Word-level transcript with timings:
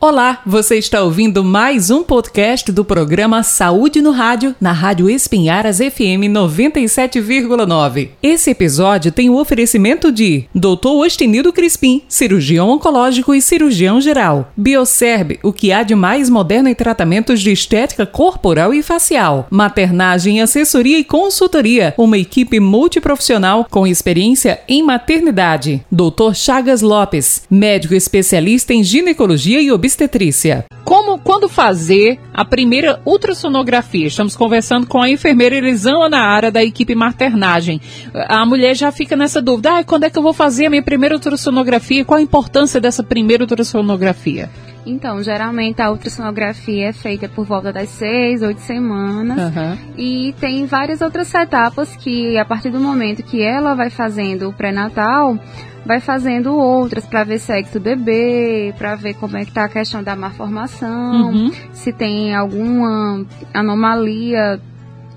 Olá, 0.00 0.42
você 0.46 0.76
está 0.76 1.02
ouvindo 1.02 1.42
mais 1.42 1.90
um 1.90 2.04
podcast 2.04 2.70
do 2.70 2.84
programa 2.84 3.42
Saúde 3.42 4.00
no 4.00 4.12
Rádio, 4.12 4.54
na 4.60 4.70
Rádio 4.70 5.10
Espinharas 5.10 5.78
FM 5.78 6.30
97,9. 6.30 8.10
Esse 8.22 8.50
episódio 8.50 9.10
tem 9.10 9.28
o 9.28 9.36
oferecimento 9.36 10.12
de 10.12 10.44
Dr. 10.54 10.86
Ostenido 11.04 11.52
Crispim, 11.52 12.04
cirurgião 12.08 12.70
oncológico 12.70 13.34
e 13.34 13.42
cirurgião 13.42 14.00
geral. 14.00 14.52
Bioserb, 14.56 15.40
o 15.42 15.52
que 15.52 15.72
há 15.72 15.82
de 15.82 15.96
mais 15.96 16.30
moderno 16.30 16.68
em 16.68 16.76
tratamentos 16.76 17.40
de 17.40 17.50
estética 17.50 18.06
corporal 18.06 18.72
e 18.72 18.84
facial. 18.84 19.48
Maternagem, 19.50 20.40
assessoria 20.40 21.00
e 21.00 21.02
consultoria, 21.02 21.92
uma 21.98 22.18
equipe 22.18 22.60
multiprofissional 22.60 23.66
com 23.68 23.84
experiência 23.84 24.60
em 24.68 24.80
maternidade. 24.80 25.84
Dr. 25.90 26.34
Chagas 26.34 26.82
Lopes, 26.82 27.42
médico 27.50 27.96
especialista 27.96 28.72
em 28.72 28.84
ginecologia 28.84 29.60
e 29.60 29.72
obstetrícia 29.72 29.87
obstetrícia. 29.88 30.66
Como, 30.84 31.18
quando 31.18 31.48
fazer 31.48 32.20
a 32.32 32.44
primeira 32.44 33.00
ultrassonografia? 33.04 34.06
Estamos 34.06 34.36
conversando 34.36 34.86
com 34.86 35.02
a 35.02 35.10
enfermeira 35.10 35.56
Elisana 35.56 36.18
área 36.18 36.50
da 36.50 36.62
equipe 36.62 36.94
maternagem. 36.94 37.80
A 38.14 38.44
mulher 38.46 38.76
já 38.76 38.92
fica 38.92 39.16
nessa 39.16 39.40
dúvida, 39.40 39.78
ah, 39.78 39.84
quando 39.84 40.04
é 40.04 40.10
que 40.10 40.18
eu 40.18 40.22
vou 40.22 40.32
fazer 40.32 40.66
a 40.66 40.70
minha 40.70 40.82
primeira 40.82 41.14
ultrassonografia? 41.14 42.04
Qual 42.04 42.18
a 42.18 42.22
importância 42.22 42.80
dessa 42.80 43.02
primeira 43.02 43.42
ultrassonografia? 43.42 44.50
Então, 44.88 45.22
geralmente 45.22 45.82
a 45.82 45.90
ultrassonografia 45.90 46.88
é 46.88 46.92
feita 46.92 47.28
por 47.28 47.44
volta 47.44 47.70
das 47.70 47.90
seis, 47.90 48.40
oito 48.42 48.60
semanas. 48.60 49.38
Uhum. 49.38 49.78
E 49.98 50.34
tem 50.40 50.64
várias 50.64 51.02
outras 51.02 51.32
etapas 51.34 51.94
que, 51.96 52.38
a 52.38 52.44
partir 52.44 52.70
do 52.70 52.80
momento 52.80 53.22
que 53.22 53.42
ela 53.42 53.74
vai 53.74 53.90
fazendo 53.90 54.48
o 54.48 54.52
pré-natal, 54.52 55.38
vai 55.84 56.00
fazendo 56.00 56.54
outras 56.54 57.04
para 57.06 57.22
ver 57.24 57.38
sexo 57.38 57.78
do 57.78 57.82
bebê, 57.82 58.74
para 58.78 58.94
ver 58.94 59.14
como 59.14 59.36
é 59.36 59.44
que 59.44 59.52
tá 59.52 59.64
a 59.64 59.68
questão 59.68 60.02
da 60.02 60.16
malformação, 60.16 61.30
uhum. 61.30 61.52
se 61.72 61.92
tem 61.92 62.34
alguma 62.34 63.26
anomalia 63.52 64.58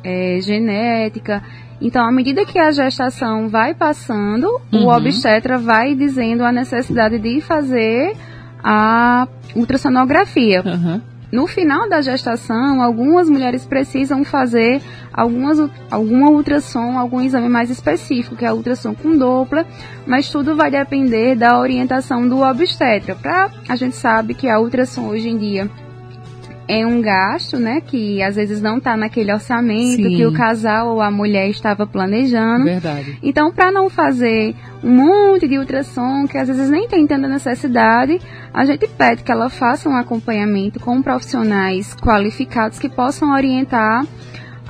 é, 0.04 0.40
genética. 0.42 1.42
Então, 1.80 2.06
à 2.06 2.12
medida 2.12 2.46
que 2.46 2.60
a 2.60 2.72
gestação 2.72 3.48
vai 3.48 3.74
passando, 3.74 4.48
uhum. 4.72 4.86
o 4.86 4.96
obstetra 4.96 5.58
vai 5.58 5.96
dizendo 5.96 6.44
a 6.44 6.52
necessidade 6.52 7.18
de 7.18 7.42
fazer 7.42 8.16
a 8.64 9.28
ultrassonografia. 9.56 10.64
Uhum. 10.66 11.02
No 11.32 11.48
final 11.48 11.88
da 11.88 12.02
gestação, 12.02 12.82
algumas 12.82 13.30
mulheres 13.30 13.66
precisam 13.66 14.22
fazer 14.26 14.82
algumas, 15.14 15.58
alguma 15.90 16.30
ultrassom, 16.30 16.98
algum 16.98 17.22
exame 17.22 17.48
mais 17.48 17.70
específico, 17.70 18.36
que 18.36 18.44
é 18.44 18.50
a 18.50 18.54
ultrassom 18.54 18.94
com 18.94 19.18
Doppler, 19.18 19.66
mas 20.06 20.30
tudo 20.30 20.58
vai 20.58 20.70
depender 20.70 21.36
da 21.36 21.58
orientação 21.58 22.28
do 22.28 22.42
obstetra. 22.42 23.16
Pra, 23.16 23.50
a 23.70 23.78
gente 23.78 23.96
sabe 23.96 24.34
que 24.34 24.50
a 24.50 24.60
ultrassom 24.60 25.08
hoje 25.08 25.30
em 25.30 25.38
dia 25.38 25.70
é 26.72 26.88
um 26.88 27.02
gasto, 27.02 27.60
né, 27.60 27.82
que 27.82 28.24
às 28.24 28.38
vezes 28.38 28.62
não 28.62 28.78
está 28.78 28.96
naquele 28.96 29.34
orçamento 29.34 30.04
Sim. 30.04 30.16
que 30.16 30.26
o 30.26 30.32
casal 30.32 30.94
ou 30.94 31.02
a 31.02 31.12
mulher 31.12 31.50
estava 31.50 31.86
planejando. 31.86 32.64
Verdade. 32.64 33.20
Então, 33.22 33.52
para 33.52 33.70
não 33.74 33.90
fazer 33.90 34.56
um 34.82 34.90
monte 34.90 35.50
de 35.50 35.58
ultrassom 35.58 36.26
que 36.26 36.38
às 36.38 36.48
vezes 36.48 36.70
nem 36.70 36.88
tem 36.88 37.06
tanta 37.06 37.28
necessidade, 37.28 38.22
a 38.54 38.64
gente 38.64 38.88
pede 38.88 39.22
que 39.22 39.30
ela 39.30 39.50
faça 39.50 39.90
um 39.90 39.98
acompanhamento 39.98 40.80
com 40.80 41.02
profissionais 41.02 41.94
qualificados 41.94 42.80
que 42.80 42.88
possam 42.88 43.34
orientar 43.34 44.06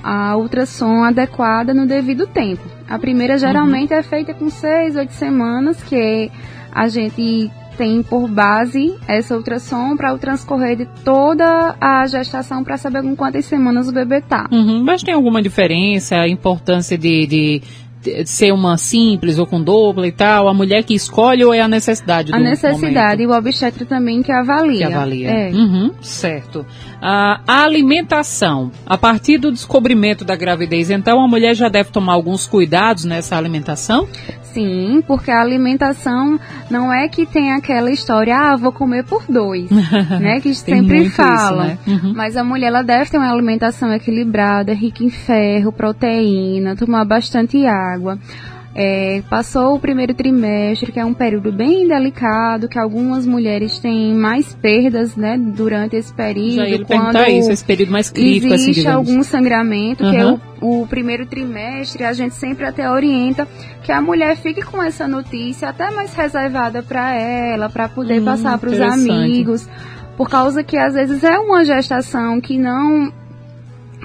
a 0.03 0.35
ultrassom 0.35 1.03
adequada 1.03 1.71
no 1.71 1.85
devido 1.85 2.25
tempo. 2.25 2.63
A 2.89 2.97
primeira 2.97 3.37
geralmente 3.37 3.93
uhum. 3.93 3.99
é 3.99 4.01
feita 4.01 4.33
com 4.33 4.49
seis, 4.49 4.95
oito 4.95 5.13
semanas, 5.13 5.83
que 5.83 6.31
a 6.71 6.87
gente 6.87 7.51
tem 7.81 8.03
por 8.03 8.27
base 8.27 8.95
essa 9.07 9.35
ultrassom 9.35 9.97
para 9.97 10.13
o 10.13 10.19
transcorrer 10.19 10.77
de 10.77 10.85
toda 11.03 11.75
a 11.81 12.05
gestação 12.05 12.63
para 12.63 12.77
saber 12.77 13.01
com 13.01 13.15
quantas 13.15 13.45
semanas 13.45 13.87
o 13.87 13.91
bebê 13.91 14.19
está. 14.19 14.47
Uhum, 14.51 14.83
mas 14.83 15.01
tem 15.01 15.15
alguma 15.15 15.41
diferença, 15.41 16.15
a 16.17 16.27
importância 16.27 16.95
de, 16.95 17.25
de 17.25 17.61
ser 18.25 18.51
uma 18.51 18.77
simples 18.77 19.37
ou 19.37 19.45
com 19.45 19.61
dupla 19.61 20.07
e 20.07 20.11
tal, 20.11 20.47
a 20.47 20.53
mulher 20.53 20.83
que 20.83 20.93
escolhe 20.93 21.43
ou 21.43 21.53
é 21.53 21.61
a 21.61 21.67
necessidade 21.67 22.31
do 22.31 22.35
A 22.35 22.39
necessidade 22.39 23.21
momento? 23.21 23.21
e 23.21 23.27
o 23.27 23.37
obstetra 23.37 23.85
também 23.85 24.21
que 24.21 24.31
avalia. 24.31 24.87
Que 24.87 24.93
avalia. 24.93 25.29
É. 25.29 25.51
Uhum, 25.51 25.91
certo. 26.01 26.65
Ah, 27.01 27.41
a 27.47 27.63
alimentação, 27.63 28.71
a 28.85 28.97
partir 28.97 29.37
do 29.37 29.51
descobrimento 29.51 30.23
da 30.23 30.35
gravidez, 30.35 30.89
então 30.89 31.23
a 31.23 31.27
mulher 31.27 31.55
já 31.55 31.67
deve 31.67 31.91
tomar 31.91 32.13
alguns 32.13 32.45
cuidados 32.47 33.05
nessa 33.05 33.37
alimentação? 33.37 34.07
Sim, 34.53 35.01
porque 35.07 35.31
a 35.31 35.41
alimentação 35.41 36.37
não 36.69 36.93
é 36.93 37.07
que 37.07 37.25
tem 37.25 37.53
aquela 37.53 37.89
história, 37.89 38.35
ah, 38.35 38.57
vou 38.57 38.71
comer 38.71 39.05
por 39.05 39.23
dois, 39.27 39.69
né? 40.19 40.41
Que 40.41 40.53
sempre 40.53 41.09
falam. 41.09 41.67
Né? 41.67 41.77
Uhum. 41.87 42.13
Mas 42.15 42.35
a 42.35 42.43
mulher 42.43 42.67
ela 42.67 42.81
deve 42.83 43.09
ter 43.09 43.17
uma 43.17 43.31
alimentação 43.31 43.91
equilibrada, 43.93 44.73
rica 44.73 45.03
em 45.03 45.09
ferro, 45.09 45.71
proteína, 45.71 46.75
tomar 46.75 47.05
bastante 47.05 47.65
água. 47.65 47.90
É, 48.73 49.21
passou 49.29 49.75
o 49.75 49.79
primeiro 49.79 50.13
trimestre, 50.13 50.93
que 50.93 50.99
é 50.99 51.03
um 51.03 51.13
período 51.13 51.51
bem 51.51 51.85
delicado, 51.89 52.69
que 52.69 52.79
algumas 52.79 53.25
mulheres 53.25 53.79
têm 53.79 54.13
mais 54.13 54.55
perdas, 54.55 55.17
né, 55.17 55.37
durante 55.37 55.97
esse 55.97 56.13
período. 56.13 56.55
Já 56.55 56.67
ia 56.69 56.85
quando 56.85 57.17
isso, 57.27 57.51
esse 57.51 57.65
período 57.65 57.91
mais 57.91 58.09
crítico, 58.09 58.53
assim, 58.53 58.69
existe 58.71 58.87
assim, 58.87 58.95
algum 58.95 59.21
sangramento, 59.23 60.05
uhum. 60.05 60.11
que 60.11 60.17
é 60.17 60.25
o, 60.25 60.83
o, 60.83 60.87
primeiro 60.87 61.25
trimestre, 61.25 62.05
a 62.05 62.13
gente 62.13 62.33
sempre 62.35 62.65
até 62.65 62.89
orienta 62.89 63.45
que 63.83 63.91
a 63.91 64.01
mulher 64.01 64.37
fique 64.37 64.61
com 64.61 64.81
essa 64.81 65.05
notícia 65.05 65.67
até 65.67 65.91
mais 65.91 66.13
reservada 66.13 66.81
para 66.81 67.13
ela, 67.13 67.69
para 67.69 67.89
poder 67.89 68.21
hum, 68.21 68.25
passar 68.25 68.57
para 68.57 68.69
os 68.69 68.79
amigos, 68.79 69.67
por 70.15 70.29
causa 70.29 70.63
que 70.63 70.77
às 70.77 70.93
vezes 70.93 71.25
é 71.25 71.37
uma 71.37 71.65
gestação 71.65 72.39
que 72.39 72.57
não 72.57 73.11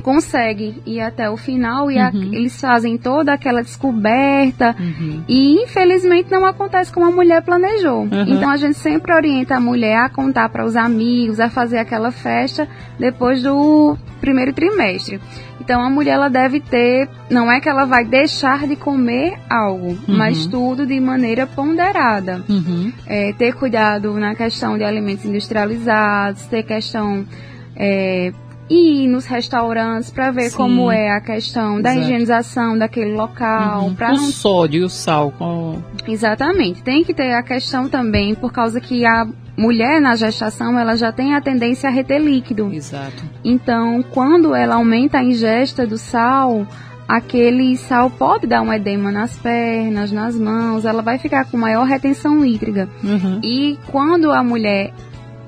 consegue 0.07 0.81
ir 0.87 1.01
até 1.01 1.29
o 1.29 1.37
final 1.37 1.91
e 1.91 1.97
uhum. 1.97 2.05
a, 2.05 2.37
eles 2.37 2.61
fazem 2.61 2.97
toda 2.97 3.33
aquela 3.33 3.61
descoberta 3.61 4.77
uhum. 4.79 5.25
e 5.27 5.65
infelizmente 5.65 6.31
não 6.31 6.45
acontece 6.45 6.93
como 6.93 7.07
a 7.07 7.11
mulher 7.11 7.43
planejou. 7.43 8.03
Uhum. 8.03 8.25
Então 8.29 8.49
a 8.49 8.57
gente 8.57 8.79
sempre 8.79 9.13
orienta 9.13 9.57
a 9.57 9.61
mulher 9.61 9.97
a 9.97 10.09
contar 10.09 10.49
para 10.49 10.65
os 10.65 10.77
amigos, 10.77 11.41
a 11.41 11.51
fazer 11.51 11.79
aquela 11.79 12.13
festa 12.13 12.69
depois 12.97 13.43
do 13.43 13.99
primeiro 14.21 14.53
trimestre. 14.53 15.21
Então 15.61 15.83
a 15.83 15.91
mulher 15.91 16.13
ela 16.13 16.29
deve 16.29 16.61
ter, 16.61 17.09
não 17.29 17.51
é 17.51 17.61
que 17.61 17.69
ela 17.69 17.85
vai 17.85 18.05
deixar 18.05 18.65
de 18.69 18.77
comer 18.77 19.37
algo, 19.51 19.89
uhum. 19.89 20.17
mas 20.17 20.47
tudo 20.47 20.87
de 20.87 21.01
maneira 21.01 21.49
ponderada. 21.49 22.45
Uhum. 22.49 22.93
É, 23.09 23.33
ter 23.33 23.55
cuidado 23.55 24.15
na 24.15 24.37
questão 24.37 24.79
de 24.79 24.85
alimentos 24.85 25.25
industrializados, 25.25 26.47
ter 26.47 26.63
questão 26.63 27.27
é, 27.75 28.33
ir 28.69 29.07
nos 29.07 29.27
restaurantes 29.27 30.11
para 30.11 30.31
ver 30.31 30.51
Sim. 30.51 30.57
como 30.57 30.91
é 30.91 31.11
a 31.11 31.21
questão 31.21 31.81
da 31.81 31.91
Exato. 31.91 32.05
higienização 32.05 32.79
daquele 32.79 33.13
local. 33.13 33.85
Uhum. 33.85 33.95
o 33.95 33.97
não... 33.99 34.17
sódio 34.17 34.83
e 34.83 34.85
o 34.85 34.89
sal. 34.89 35.33
Com... 35.33 35.79
Exatamente. 36.07 36.83
Tem 36.83 37.05
que 37.05 37.15
ter 37.15 37.33
a 37.33 37.43
questão 37.43 37.89
também, 37.89 38.35
por 38.35 38.53
causa 38.53 38.81
que 38.81 39.07
a 39.07 39.27
mulher 39.57 40.01
na 40.01 40.17
gestação 40.17 40.79
ela 40.79 40.97
já 40.97 41.11
tem 41.11 41.35
a 41.35 41.41
tendência 41.41 41.89
a 41.89 41.93
reter 41.93 42.21
líquido. 42.21 42.73
Exato. 42.73 43.23
Então, 43.45 44.03
quando 44.03 44.55
ela 44.55 44.75
aumenta 44.75 45.19
a 45.19 45.25
ingesta 45.25 45.87
do 45.87 45.97
sal, 45.97 46.67
aquele 47.09 47.77
sal 47.77 48.11
pode 48.11 48.47
dar 48.47 48.63
um 48.63 48.73
edema 48.73 49.11
nas 49.11 49.37
pernas, 49.37 50.13
nas 50.13 50.37
mãos, 50.37 50.85
ela 50.85 51.03
vai 51.03 51.19
ficar 51.19 51.45
com 51.47 51.57
maior 51.57 51.85
retenção 51.85 52.45
hídrica. 52.45 52.89
Uhum. 53.03 53.41
E 53.43 53.79
quando 53.87 54.31
a 54.31 54.43
mulher 54.43 54.93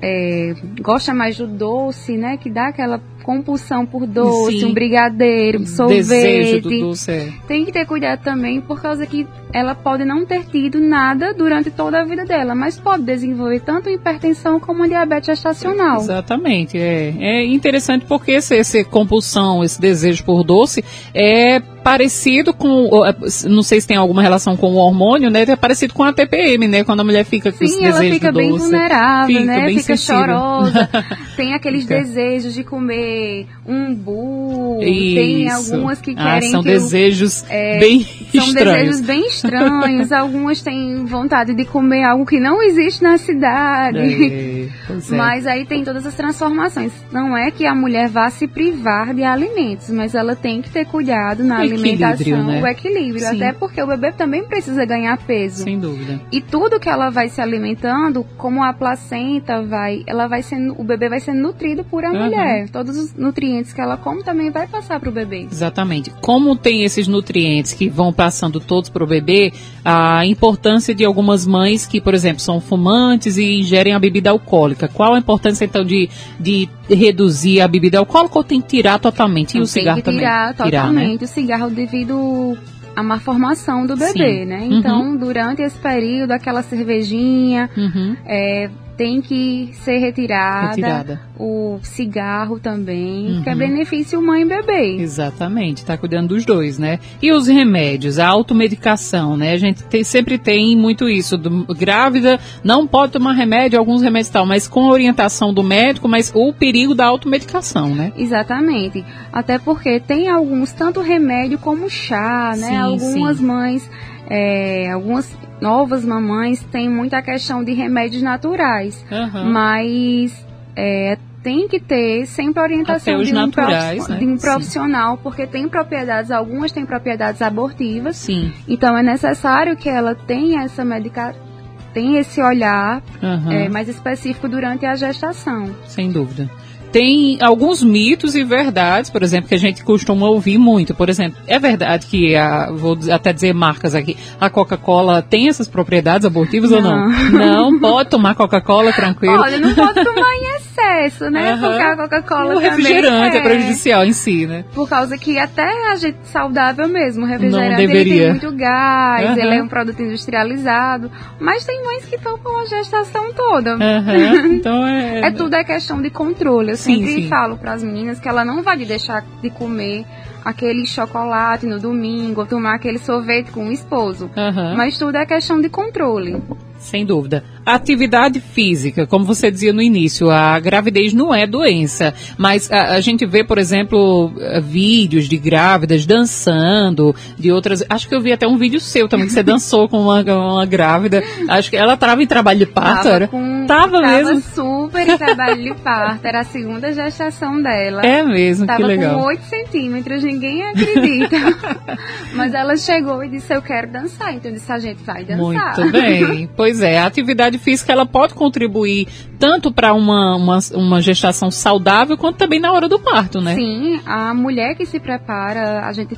é, 0.01 0.53
gosta 0.81 1.13
mais 1.13 1.37
do 1.37 1.47
doce, 1.47 2.17
né? 2.17 2.37
Que 2.37 2.49
dá 2.49 2.67
aquela 2.67 3.01
compulsão 3.19 3.85
por 3.85 4.07
doce, 4.07 4.59
Sim. 4.59 4.65
um 4.65 4.73
brigadeiro, 4.73 5.61
um 5.61 5.65
sorvete. 5.65 6.61
Do 6.61 6.79
doce, 6.79 7.11
é. 7.11 7.33
Tem 7.47 7.65
que 7.65 7.71
ter 7.71 7.85
cuidado 7.85 8.21
também, 8.21 8.61
por 8.61 8.81
causa 8.81 9.05
que 9.05 9.27
ela 9.53 9.73
pode 9.73 10.05
não 10.05 10.25
ter 10.25 10.45
tido 10.45 10.79
nada 10.79 11.33
durante 11.33 11.71
toda 11.71 12.01
a 12.01 12.05
vida 12.05 12.25
dela, 12.25 12.53
mas 12.53 12.79
pode 12.79 13.03
desenvolver 13.03 13.59
tanto 13.61 13.89
hipertensão 13.89 14.59
como 14.59 14.87
diabetes 14.87 15.27
gestacional. 15.27 15.97
Exatamente. 15.97 16.77
É, 16.77 17.13
é 17.19 17.45
interessante 17.45 18.05
porque 18.05 18.33
essa, 18.33 18.55
essa 18.55 18.83
compulsão, 18.83 19.63
esse 19.63 19.79
desejo 19.79 20.23
por 20.23 20.43
doce 20.43 20.83
é 21.13 21.59
parecido 21.59 22.53
com, 22.53 23.05
é, 23.05 23.15
não 23.47 23.63
sei 23.63 23.81
se 23.81 23.87
tem 23.87 23.97
alguma 23.97 24.21
relação 24.21 24.55
com 24.55 24.67
o 24.73 24.75
hormônio, 24.75 25.29
né? 25.29 25.43
É 25.47 25.55
parecido 25.55 25.93
com 25.93 26.03
a 26.03 26.13
TPM, 26.13 26.67
né? 26.67 26.83
Quando 26.83 26.99
a 26.99 27.03
mulher 27.03 27.23
fica 27.25 27.51
com 27.51 27.57
Sim, 27.57 27.65
esse 27.65 27.81
desejo 27.81 28.13
fica 28.13 28.31
doce. 28.31 28.45
bem 28.45 28.57
vulnerável, 28.57 29.39
fica 29.39 29.45
né? 29.45 29.65
Bem 29.65 29.79
fica 29.79 29.97
sensível. 29.97 30.25
chorosa. 30.25 30.89
tem 31.35 31.53
aqueles 31.53 31.83
fica. 31.83 31.95
desejos 31.95 32.53
de 32.53 32.63
comer 32.63 33.18
um 33.65 33.93
bu, 33.93 34.79
tem 34.79 35.49
algumas 35.49 36.01
que 36.01 36.11
ah, 36.17 36.23
querem 36.23 36.51
são 36.51 36.61
que 36.61 36.69
desejos 36.69 37.45
é, 37.49 37.79
bem 37.79 38.03
são 38.03 38.45
estranhos. 38.45 38.55
desejos 38.55 39.01
bem 39.01 39.27
estranhos, 39.27 40.11
algumas 40.13 40.61
têm 40.61 41.05
vontade 41.05 41.53
de 41.53 41.65
comer 41.65 42.03
algo 42.03 42.25
que 42.25 42.39
não 42.39 42.61
existe 42.61 43.03
na 43.03 43.17
cidade. 43.17 43.99
É, 43.99 44.63
é. 44.63 45.15
Mas 45.15 45.45
aí 45.47 45.65
tem 45.65 45.83
todas 45.83 46.05
as 46.05 46.15
transformações. 46.15 46.91
Não 47.11 47.35
é 47.35 47.51
que 47.51 47.65
a 47.65 47.75
mulher 47.75 48.07
vá 48.09 48.29
se 48.29 48.47
privar 48.47 49.13
de 49.13 49.23
alimentos, 49.23 49.89
mas 49.89 50.15
ela 50.15 50.35
tem 50.35 50.61
que 50.61 50.69
ter 50.69 50.85
cuidado 50.85 51.43
na 51.43 51.57
o 51.57 51.61
alimentação, 51.61 52.45
né? 52.45 52.61
o 52.61 52.67
equilíbrio, 52.67 53.19
Sim. 53.19 53.35
até 53.35 53.53
porque 53.53 53.81
o 53.81 53.87
bebê 53.87 54.11
também 54.11 54.43
precisa 54.43 54.85
ganhar 54.85 55.17
peso. 55.17 55.63
Sem 55.63 55.79
dúvida. 55.79 56.19
E 56.31 56.41
tudo 56.41 56.79
que 56.79 56.89
ela 56.89 57.09
vai 57.09 57.29
se 57.29 57.41
alimentando, 57.41 58.25
como 58.37 58.63
a 58.63 58.73
placenta 58.73 59.61
vai, 59.61 60.03
ela 60.07 60.27
vai 60.27 60.41
sendo, 60.41 60.79
o 60.79 60.83
bebê 60.83 61.09
vai 61.09 61.19
sendo 61.19 61.41
nutrido 61.41 61.83
por 61.83 62.03
a 62.03 62.11
uhum. 62.11 62.25
mulher. 62.25 62.69
Todos 62.69 62.97
os 62.99 63.13
nutrientes 63.15 63.73
que 63.73 63.81
ela 63.81 63.97
come 63.97 64.23
também 64.23 64.51
vai 64.51 64.67
passar 64.67 64.99
para 64.99 65.09
o 65.09 65.11
bebê. 65.11 65.47
Exatamente. 65.51 66.11
Como 66.21 66.55
tem 66.55 66.83
esses 66.83 67.07
nutrientes 67.07 67.73
que 67.73 67.89
vão 67.89 68.11
passando 68.13 68.59
todos 68.59 68.89
para 68.89 69.03
o 69.03 69.07
bebê, 69.07 69.51
a 69.83 70.25
importância 70.25 70.93
de 70.93 71.03
algumas 71.05 71.47
mães 71.47 71.85
que, 71.85 71.99
por 72.01 72.13
exemplo, 72.13 72.41
são 72.41 72.59
fumantes 72.59 73.37
e 73.37 73.59
ingerem 73.59 73.93
a 73.93 73.99
bebida 73.99 74.29
alcoólica. 74.29 74.87
Qual 74.87 75.13
a 75.13 75.19
importância 75.19 75.65
então 75.65 75.83
de, 75.83 76.09
de 76.39 76.69
reduzir 76.89 77.61
a 77.61 77.67
bebida 77.67 77.99
alcoólica 77.99 78.37
ou 78.37 78.43
tem 78.43 78.61
que 78.61 78.67
tirar 78.67 78.99
totalmente? 78.99 79.57
E 79.57 79.61
o 79.61 79.65
cigarro 79.65 80.01
também? 80.01 80.19
Tirar 80.19 80.53
totalmente 80.53 80.69
tirar, 80.69 80.91
né? 80.93 81.17
o 81.21 81.27
cigarro 81.27 81.69
devido 81.69 82.57
a 82.95 83.03
má 83.03 83.19
formação 83.19 83.85
do 83.85 83.95
bebê, 83.95 84.41
Sim. 84.41 84.45
né? 84.45 84.67
Então, 84.69 85.01
uhum. 85.01 85.17
durante 85.17 85.61
esse 85.61 85.77
período, 85.77 86.31
aquela 86.31 86.61
cervejinha, 86.61 87.69
uhum. 87.77 88.15
é, 88.25 88.69
tem 88.99 89.21
que 89.21 89.69
ser 89.85 89.97
retirada. 89.99 90.67
retirada. 90.71 91.21
O 91.39 91.79
cigarro 91.81 92.59
também, 92.59 93.37
uhum. 93.37 93.43
que 93.43 93.49
é 93.49 93.55
benefício 93.55 94.21
mãe 94.21 94.41
e 94.41 94.45
bebê. 94.45 94.97
Exatamente, 94.99 95.85
tá 95.85 95.97
cuidando 95.97 96.35
dos 96.35 96.43
dois, 96.43 96.77
né? 96.77 96.99
E 97.21 97.31
os 97.31 97.47
remédios, 97.47 98.19
a 98.19 98.27
automedicação, 98.27 99.37
né? 99.37 99.53
A 99.53 99.57
gente 99.57 99.83
tem, 99.85 100.03
sempre 100.03 100.37
tem 100.37 100.75
muito 100.75 101.07
isso. 101.07 101.37
Do, 101.37 101.65
grávida 101.73 102.37
não 102.61 102.85
pode 102.85 103.13
tomar 103.13 103.31
remédio, 103.31 103.79
alguns 103.79 104.01
remédios 104.01 104.31
tal, 104.31 104.45
mas 104.45 104.67
com 104.67 104.89
a 104.89 104.91
orientação 104.91 105.53
do 105.53 105.63
médico, 105.63 106.09
mas 106.09 106.33
o 106.35 106.51
perigo 106.51 106.93
da 106.93 107.05
automedicação, 107.05 107.95
né? 107.95 108.11
Exatamente. 108.17 109.05
Até 109.31 109.57
porque 109.57 110.01
tem 110.01 110.27
alguns, 110.27 110.73
tanto 110.73 110.99
remédio 110.99 111.57
como 111.57 111.89
chá, 111.89 112.53
né? 112.57 112.67
Sim, 112.67 112.75
Algumas 112.75 113.37
sim. 113.37 113.45
mães 113.45 113.89
é, 114.29 114.91
algumas 114.91 115.35
novas 115.59 116.05
mamães 116.05 116.63
têm 116.65 116.89
muita 116.89 117.21
questão 117.21 117.63
de 117.63 117.73
remédios 117.73 118.21
naturais, 118.21 119.03
uhum. 119.11 119.51
mas 119.51 120.45
é, 120.75 121.17
tem 121.41 121.67
que 121.67 121.79
ter 121.79 122.25
sempre 122.25 122.61
orientação 122.61 123.23
de 123.23 123.31
um, 123.31 123.35
naturais, 123.35 124.07
né? 124.07 124.17
de 124.17 124.25
um, 124.25 124.37
profissional, 124.37 125.15
Sim. 125.15 125.23
porque 125.23 125.47
tem 125.47 125.67
propriedades, 125.67 126.31
algumas 126.31 126.71
têm 126.71 126.85
propriedades 126.85 127.41
abortivas. 127.41 128.17
Sim. 128.17 128.53
Então 128.67 128.97
é 128.97 129.01
necessário 129.01 129.75
que 129.75 129.89
ela 129.89 130.13
tenha 130.13 130.63
essa 130.63 130.85
medicação 130.85 131.49
tem 131.91 132.17
esse 132.17 132.39
olhar 132.39 133.01
uhum. 133.19 133.51
é, 133.51 133.67
mais 133.67 133.89
específico 133.89 134.47
durante 134.47 134.85
a 134.85 134.93
gestação. 134.93 135.75
Sem 135.87 136.11
dúvida 136.11 136.47
tem 136.91 137.37
alguns 137.41 137.83
mitos 137.83 138.35
e 138.35 138.43
verdades, 138.43 139.09
por 139.09 139.23
exemplo, 139.23 139.49
que 139.49 139.55
a 139.55 139.59
gente 139.59 139.83
costuma 139.83 140.27
ouvir 140.27 140.57
muito. 140.57 140.93
Por 140.93 141.09
exemplo, 141.09 141.39
é 141.47 141.59
verdade 141.59 142.05
que 142.05 142.35
a, 142.35 142.71
vou 142.71 142.97
até 143.11 143.31
dizer 143.31 143.53
marcas 143.53 143.95
aqui, 143.95 144.17
a 144.39 144.49
Coca-Cola 144.49 145.21
tem 145.21 145.49
essas 145.49 145.67
propriedades 145.67 146.25
abortivas 146.25 146.71
não. 146.71 146.77
ou 146.77 146.83
não? 146.83 147.09
Não, 147.31 147.79
pode 147.79 148.09
tomar 148.09 148.35
Coca-Cola 148.35 148.91
tranquilo. 148.91 149.39
Olha, 149.39 149.59
não 149.59 149.73
pode 149.73 150.03
tomar 150.03 150.33
em 150.35 150.55
excesso, 150.57 151.29
né? 151.29 151.53
Uhum. 151.53 151.59
Porque 151.59 151.81
a 151.81 151.95
Coca-Cola 151.97 152.55
O 152.55 152.59
refrigerante 152.59 153.37
é. 153.37 153.39
é. 153.39 153.43
prejudicial 153.43 154.05
em 154.05 154.13
si, 154.13 154.45
né? 154.45 154.65
Por 154.73 154.87
causa 154.89 155.17
que 155.17 155.37
até 155.37 155.91
a 155.91 155.95
gente 155.95 156.17
saudável 156.23 156.87
mesmo, 156.87 157.25
o 157.25 157.27
refrigerante 157.27 157.69
não 157.69 157.77
deveria. 157.77 158.21
tem 158.21 158.29
muito 158.31 158.51
gás, 158.55 159.29
uhum. 159.29 159.37
ele 159.37 159.55
é 159.55 159.63
um 159.63 159.67
produto 159.67 160.01
industrializado, 160.01 161.11
mas 161.39 161.65
tem 161.65 161.83
mães 161.83 162.05
que 162.05 162.17
tomam 162.17 162.59
a 162.59 162.65
gestação 162.65 163.33
toda. 163.33 163.75
Uhum. 163.75 164.49
Então 164.59 164.85
é... 164.85 165.27
é 165.27 165.31
tudo 165.31 165.55
é 165.55 165.63
questão 165.63 166.01
de 166.01 166.09
controle 166.09 166.71
sempre 166.79 167.23
sim. 167.23 167.27
falo 167.27 167.57
para 167.57 167.73
as 167.73 167.83
meninas 167.83 168.19
que 168.19 168.27
ela 168.27 168.43
não 168.43 168.63
vai 168.63 168.77
deixar 168.77 169.25
de 169.41 169.49
comer 169.49 170.05
aquele 170.43 170.85
chocolate 170.85 171.65
no 171.65 171.79
domingo, 171.79 172.41
ou 172.41 172.47
tomar 172.47 172.75
aquele 172.75 172.97
sorvete 172.97 173.51
com 173.51 173.67
o 173.67 173.71
esposo. 173.71 174.29
Uhum. 174.35 174.75
Mas 174.75 174.97
tudo 174.97 175.15
é 175.17 175.25
questão 175.25 175.59
de 175.59 175.69
controle. 175.69 176.41
Sem 176.79 177.05
dúvida. 177.05 177.43
Atividade 177.65 178.39
física, 178.39 179.05
como 179.05 179.25
você 179.25 179.51
dizia 179.51 179.71
no 179.71 179.81
início, 179.81 180.31
a 180.31 180.59
gravidez 180.59 181.13
não 181.13 181.33
é 181.33 181.45
doença, 181.45 182.13
mas 182.37 182.71
a, 182.71 182.95
a, 182.95 183.01
gente 183.01 183.25
vê, 183.25 183.43
por 183.43 183.57
exemplo, 183.57 184.31
vídeos 184.63 185.27
de 185.27 185.37
grávidas 185.37 186.05
dançando, 186.05 187.13
de 187.37 187.51
outras. 187.51 187.83
Acho 187.89 188.07
que 188.07 188.15
eu 188.15 188.21
vi 188.21 188.31
até 188.31 188.47
um 188.47 188.57
vídeo 188.57 188.79
seu 188.79 189.07
também, 189.07 189.27
que 189.27 189.33
você 189.33 189.43
dançou 189.43 189.87
com 189.87 190.01
uma, 190.01 190.21
uma 190.21 190.65
grávida. 190.65 191.21
Acho 191.47 191.69
que 191.69 191.77
ela 191.77 191.93
estava 191.93 192.23
em 192.23 192.27
trabalho 192.27 192.59
de 192.59 192.65
parto, 192.65 193.03
tava 193.03 193.15
era? 193.15 193.27
Com, 193.27 193.65
tava, 193.67 194.01
tava 194.01 194.15
mesmo? 194.15 194.41
super 194.41 195.07
em 195.07 195.17
trabalho 195.17 195.61
de 195.61 195.73
parto, 195.83 196.25
era 196.25 196.39
a 196.39 196.45
segunda 196.45 196.91
gestação 196.91 197.61
dela. 197.61 198.01
É 198.01 198.23
mesmo, 198.23 198.65
tava 198.65 198.79
que 198.79 198.85
legal. 198.85 199.19
com 199.19 199.25
8 199.25 199.43
centímetros, 199.43 200.23
ninguém 200.23 200.63
acredita. 200.63 201.37
mas 202.33 202.53
ela 202.53 202.75
chegou 202.77 203.23
e 203.23 203.29
disse: 203.29 203.53
Eu 203.53 203.61
quero 203.61 203.91
dançar. 203.91 204.33
Então 204.33 204.49
eu 204.49 204.55
disse: 204.55 204.71
A 204.71 204.79
gente 204.79 205.03
vai 205.03 205.23
dançar. 205.23 205.77
Muito 205.77 205.91
bem. 205.91 206.49
Pois 206.55 206.68
Pois 206.69 206.83
é, 206.83 206.99
a 206.99 207.07
atividade 207.07 207.57
física 207.57 207.91
ela 207.91 208.05
pode 208.05 208.35
contribuir 208.35 209.07
tanto 209.39 209.71
para 209.71 209.91
uma, 209.91 210.35
uma, 210.35 210.59
uma, 210.75 211.01
gestação 211.01 211.49
saudável 211.49 212.15
quanto 212.15 212.37
também 212.37 212.59
na 212.59 212.71
hora 212.71 212.87
do 212.87 212.99
parto, 212.99 213.41
né? 213.41 213.55
Sim, 213.55 213.99
a 214.05 214.35
mulher 214.35 214.75
que 214.75 214.85
se 214.85 214.99
prepara, 214.99 215.83
a 215.83 215.91
gente 215.93 216.15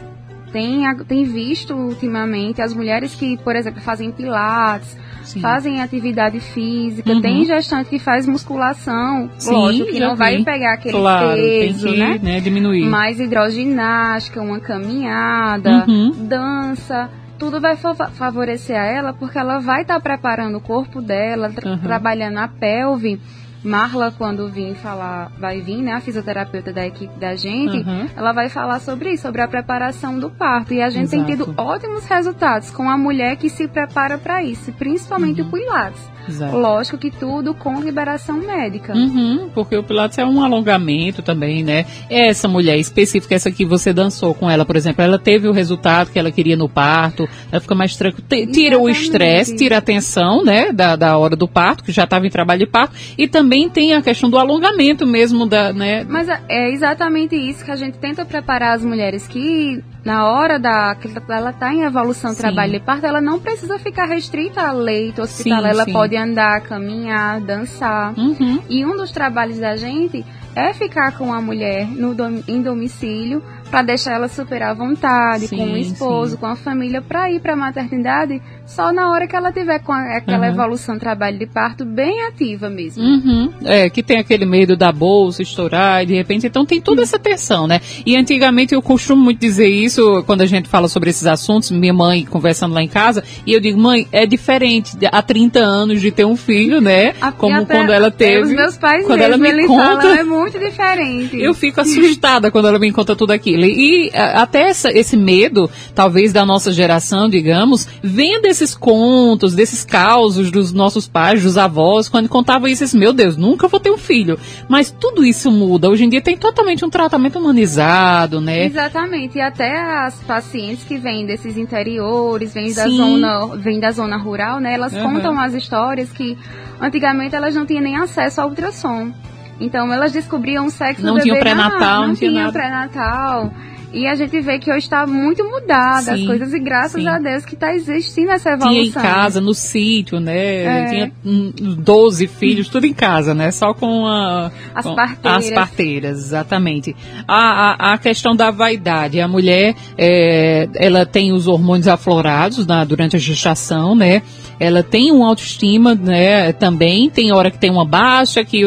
tem, 0.52 0.84
tem 1.08 1.24
visto 1.24 1.74
ultimamente 1.74 2.62
as 2.62 2.74
mulheres 2.74 3.16
que, 3.16 3.38
por 3.38 3.56
exemplo, 3.56 3.80
fazem 3.80 4.12
pilates, 4.12 4.98
Sim. 5.24 5.40
fazem 5.40 5.82
atividade 5.82 6.42
física, 6.42 7.14
uhum. 7.14 7.22
tem 7.22 7.46
gestante 7.46 7.90
que 7.90 8.00
faz 8.00 8.28
musculação, 8.28 9.30
Sim, 9.38 9.54
lógico 9.54 9.90
que 9.90 10.02
não 10.02 10.18
vai 10.18 10.44
pegar 10.44 10.74
aquele 10.74 10.98
claro, 10.98 11.36
peso, 11.36 11.88
que, 11.88 11.98
né? 11.98 12.20
né? 12.22 12.42
Diminuir. 12.42 12.90
Mais 12.90 13.22
hidroginástica, 13.22 14.42
uma 14.42 14.60
caminhada, 14.60 15.86
uhum. 15.88 16.12
dança 16.28 17.10
tudo 17.42 17.60
vai 17.60 17.76
favorecer 17.76 18.80
a 18.80 18.86
ela 18.86 19.14
porque 19.14 19.36
ela 19.36 19.58
vai 19.58 19.82
estar 19.82 19.96
tá 19.96 20.00
preparando 20.00 20.60
o 20.60 20.62
corpo 20.62 21.02
dela, 21.02 21.50
tra 21.50 21.72
uhum. 21.72 21.80
trabalhando 21.80 22.38
a 22.38 22.48
pelve. 22.48 23.20
Marla, 23.64 24.12
quando 24.18 24.50
vir 24.50 24.76
falar, 24.76 25.32
vai 25.40 25.62
vir, 25.62 25.78
né, 25.78 25.94
a 25.94 26.02
fisioterapeuta 26.02 26.74
da 26.74 26.86
equipe 26.86 27.14
da 27.20 27.36
gente, 27.36 27.78
uhum. 27.78 28.08
ela 28.16 28.34
vai 28.34 28.50
falar 28.50 28.80
sobre 28.80 29.14
isso, 29.14 29.24
sobre 29.24 29.42
a 29.42 29.48
preparação 29.48 30.20
do 30.20 30.30
parto. 30.30 30.74
E 30.74 30.82
a 30.82 30.90
gente 30.90 31.14
Exato. 31.14 31.26
tem 31.26 31.36
tido 31.36 31.54
ótimos 31.58 32.06
resultados 32.06 32.72
com 32.72 32.90
a 32.90 32.98
mulher 32.98 33.36
que 33.36 33.50
se 33.50 33.68
prepara 33.68 34.18
para 34.18 34.44
isso, 34.44 34.72
principalmente 34.74 35.42
uhum. 35.42 35.48
o 35.48 35.52
Pilates. 35.52 36.12
Exato. 36.28 36.56
Lógico 36.56 36.98
que 36.98 37.12
tudo 37.12 37.54
com 37.54 37.82
liberação 37.82 38.38
médica. 38.38 38.94
Uhum, 38.94 39.50
porque 39.54 39.76
o 39.76 39.84
Pilates 39.84 40.18
é 40.18 40.26
um 40.26 40.44
alongamento 40.44 41.22
também, 41.22 41.64
né? 41.64 41.86
Essa 42.10 42.48
mulher 42.48 42.78
específica, 42.78 43.36
essa 43.36 43.52
que 43.52 43.66
você 43.66 43.92
dançou 43.92 44.34
com 44.34 44.50
ela, 44.50 44.66
por 44.66 44.76
exemplo, 44.76 45.04
ela 45.04 45.18
teve 45.18 45.48
o 45.48 45.52
resultado 45.52 46.12
que 46.12 46.20
ela 46.20 46.32
queria 46.32 46.56
no 46.56 46.70
parto, 46.70 47.28
ela 47.52 47.60
fica 47.60 47.76
mais 47.76 47.96
tranquila, 47.96 48.28
tira 48.28 48.76
Exatamente. 48.76 48.78
o 48.78 48.90
estresse, 48.90 49.56
tira 49.56 49.78
a 49.78 49.82
tensão, 49.82 50.44
né, 50.44 50.72
da, 50.72 50.96
da 50.96 51.18
hora 51.18 51.36
do 51.36 51.48
parto, 51.48 51.84
que 51.84 51.92
já 51.92 52.04
estava 52.04 52.26
em 52.26 52.30
trabalho 52.30 52.60
de 52.60 52.68
parto, 52.68 52.96
e 53.18 53.28
também 53.28 53.51
tem 53.70 53.94
a 53.94 54.02
questão 54.02 54.30
do 54.30 54.38
alongamento 54.38 55.06
mesmo, 55.06 55.46
da, 55.46 55.74
né? 55.74 56.06
Mas 56.08 56.28
é 56.48 56.70
exatamente 56.72 57.36
isso 57.36 57.66
que 57.66 57.72
a 57.72 57.76
gente 57.76 57.98
tenta 57.98 58.26
preparar 58.26 58.76
as 58.76 58.86
mulheres 58.86 59.28
que 59.28 59.84
na 60.04 60.30
hora 60.30 60.58
da 60.60 60.96
que 60.96 61.08
ela 61.30 61.52
está 61.52 61.74
em 61.74 61.84
evolução 61.84 62.32
sim. 62.32 62.38
trabalho 62.38 62.74
de 62.74 62.80
parto, 62.80 63.06
ela 63.06 63.22
não 63.22 63.40
precisa 63.40 63.78
ficar 63.78 64.06
restrita 64.06 64.62
a 64.62 64.72
leito 64.72 65.22
hospitalar, 65.22 65.70
ela 65.70 65.86
sim. 65.86 65.94
pode 65.94 66.18
andar, 66.18 66.62
caminhar, 66.62 67.40
dançar. 67.42 68.14
Uhum. 68.18 68.60
E 68.70 68.84
um 68.86 68.96
dos 68.98 69.12
trabalhos 69.12 69.60
da 69.60 69.76
gente 69.76 70.26
é 70.56 70.74
ficar 70.74 71.18
com 71.18 71.34
a 71.34 71.42
mulher 71.42 71.88
no 71.88 72.16
em 72.48 72.62
domicílio 72.62 73.42
para 73.72 73.84
deixar 73.84 74.16
ela 74.16 74.28
super 74.28 74.62
à 74.62 74.74
vontade 74.74 75.48
sim, 75.48 75.56
com 75.56 75.64
o 75.64 75.78
esposo, 75.78 76.38
com 76.38 76.46
a 76.46 76.58
família, 76.58 77.02
para 77.02 77.32
ir 77.32 77.40
para 77.40 77.54
a 77.54 77.56
maternidade 77.56 78.42
só 78.66 78.92
na 78.92 79.10
hora 79.10 79.26
que 79.28 79.36
ela 79.36 79.52
tiver 79.52 79.80
com 79.80 79.94
a, 79.94 80.18
aquela 80.18 80.48
uhum. 80.48 80.54
evolução 80.54 81.00
trabalho 81.00 81.40
de 81.40 81.46
parto 81.46 81.86
bem 81.86 82.26
ativa 82.26 82.70
mesmo. 82.70 83.02
Uhum. 83.02 83.54
É, 83.64 83.90
que 83.90 84.04
tem 84.04 84.20
aquele 84.20 84.46
medo 84.46 84.76
da 84.76 84.92
bolsa 84.92 85.42
estourar 85.42 86.04
e 86.04 86.06
de 86.06 86.14
repente, 86.14 86.48
então 86.48 86.66
tem 86.66 86.82
toda 86.82 87.02
essa 87.02 87.18
tensão, 87.18 87.66
né? 87.66 87.80
E 88.06 88.18
antigamente 88.18 88.74
eu 88.74 88.82
costumo 88.82 89.24
muito 89.24 89.40
dizer 89.40 89.70
isso 89.70 89.91
isso 89.92 90.24
quando 90.26 90.42
a 90.42 90.46
gente 90.46 90.70
fala 90.70 90.88
sobre 90.88 91.10
esses 91.10 91.28
assuntos, 91.28 91.70
minha 91.70 91.94
mãe 91.94 92.26
conversando 92.26 92.74
lá 92.74 92.82
em 92.82 92.88
casa, 92.88 93.24
e 93.46 93.54
eu 93.54 93.60
digo, 93.60 93.80
mãe, 93.80 94.08
é 94.12 94.26
diferente 94.26 94.98
há 95.12 95.22
30 95.22 95.60
anos 95.60 96.02
de 96.02 96.12
ter 96.12 96.26
um 96.26 96.38
filho, 96.38 96.80
né? 96.80 97.14
A, 97.20 97.32
Como 97.32 97.56
até, 97.56 97.76
quando 97.76 97.92
ela 97.92 98.10
teve. 98.10 98.44
Os 98.44 98.52
meus 98.52 98.78
pais 98.78 99.06
quando 99.06 99.20
mesmo, 99.20 99.46
ela 99.46 99.54
me 99.54 99.68
conta, 99.68 100.08
é 100.08 100.24
muito 100.24 100.58
diferente. 100.58 101.40
Eu 101.40 101.54
fico 101.54 101.82
assustada 101.82 102.50
quando 102.50 102.68
ela 102.68 102.80
me 102.80 102.92
conta 102.92 103.16
tudo 103.16 103.32
aquilo. 103.32 103.66
E 103.66 104.12
a, 104.14 104.44
até 104.44 104.70
essa, 104.70 104.90
esse 104.92 105.18
medo, 105.18 105.70
talvez 105.94 106.32
da 106.32 106.46
nossa 106.46 106.72
geração, 106.72 107.30
digamos, 107.30 107.88
vem 108.02 108.42
desses 108.42 108.74
contos, 108.74 109.54
desses 109.54 109.84
causos 109.84 110.52
dos 110.52 110.72
nossos 110.72 111.08
pais, 111.08 111.44
dos 111.44 111.58
avós, 111.58 112.08
quando 112.08 112.30
contavam 112.30 112.68
isso, 112.68 112.84
assim, 112.84 112.98
meu 112.98 113.14
Deus, 113.14 113.36
nunca 113.36 113.68
vou 113.68 113.80
ter 113.80 113.92
um 113.92 113.98
filho. 113.98 114.40
Mas 114.70 114.92
tudo 114.92 115.26
isso 115.26 115.52
muda. 115.52 115.90
Hoje 115.90 116.06
em 116.06 116.10
dia 116.10 116.22
tem 116.22 116.38
totalmente 116.38 116.86
um 116.86 116.90
tratamento 116.90 117.38
humanizado, 117.38 118.40
né? 118.40 118.66
Exatamente. 118.66 119.38
E 119.38 119.42
até 119.42 119.81
as 119.82 120.16
pacientes 120.24 120.84
que 120.84 120.98
vêm 120.98 121.26
desses 121.26 121.58
interiores, 121.58 122.54
vêm 122.54 122.74
da 122.74 122.88
zona, 122.88 123.56
vêm 123.58 123.80
da 123.80 123.92
zona 123.92 124.18
rural, 124.18 124.60
né? 124.60 124.74
Elas 124.74 124.94
uhum. 124.94 125.04
contam 125.04 125.40
as 125.40 125.54
histórias 125.54 126.12
que 126.12 126.38
antigamente 126.80 127.36
elas 127.36 127.56
não 127.56 127.66
tinham 127.66 127.84
nem 127.84 127.98
acesso 127.98 128.42
ao 128.42 128.50
ultrassom. 128.50 129.12
Então 129.60 129.94
elas 129.94 130.12
descobriam 130.12 130.66
o 130.66 130.72
sexo 130.72 131.06
não 131.06 131.16
do 131.16 131.24
bebê. 131.24 131.40
Pré-natal, 131.40 132.02
não, 132.02 132.08
não 132.10 132.16
tinha, 132.16 132.32
tinha 132.32 132.52
pré-natal. 132.52 133.52
E 133.94 134.08
a 134.08 134.16
gente 134.16 134.40
vê 134.40 134.58
que 134.58 134.72
hoje 134.72 134.86
está 134.86 135.06
muito 135.06 135.44
mudada 135.44 136.02
sim, 136.02 136.12
as 136.12 136.26
coisas 136.26 136.54
e 136.54 136.60
graças 136.60 137.02
sim. 137.02 137.08
a 137.08 137.20
Deus 137.20 137.46
que 137.46 137.56
está 137.56 137.74
existindo 137.74 138.32
essa 138.32 138.52
evolução. 138.52 138.72
Tinha 138.72 138.86
em 138.86 138.92
casa, 138.92 139.42
no 139.42 139.54
sítio, 139.54 140.20
né? 140.20 140.64
É. 140.64 140.86
Tinha 140.90 141.12
12 141.24 142.28
filhos, 142.28 142.70
tudo 142.70 142.86
em 142.86 142.94
casa, 142.94 143.34
né? 143.34 143.52
Só 143.52 143.74
com, 143.74 144.06
a, 144.08 144.50
as, 144.74 144.86
com 144.86 144.96
parteiras. 144.96 145.44
as 145.44 145.52
parteiras. 145.52 146.18
exatamente. 146.20 146.96
A, 147.28 147.90
a, 147.90 147.94
a 147.94 147.98
questão 147.98 148.36
da 148.36 148.50
vaidade. 148.50 149.20
A 149.20 149.28
mulher, 149.28 149.76
é, 149.98 150.70
ela 150.76 151.06
tem 151.06 151.34
os 151.34 151.48
hormônios 151.48 151.88
aflorados 151.88 152.66
na, 152.66 152.86
durante 152.86 153.18
a 153.18 153.20
gestação, 153.20 153.94
né? 153.94 154.22
Ela 154.62 154.84
tem 154.84 155.12
uma 155.12 155.28
autoestima, 155.28 155.96
né? 155.96 156.54
Também 156.54 157.10
tem 157.10 157.34
hora 157.34 157.50
que 157.50 157.58
tem 157.58 157.72
uma 157.72 157.84
baixa, 157.84 158.46
que 158.46 158.62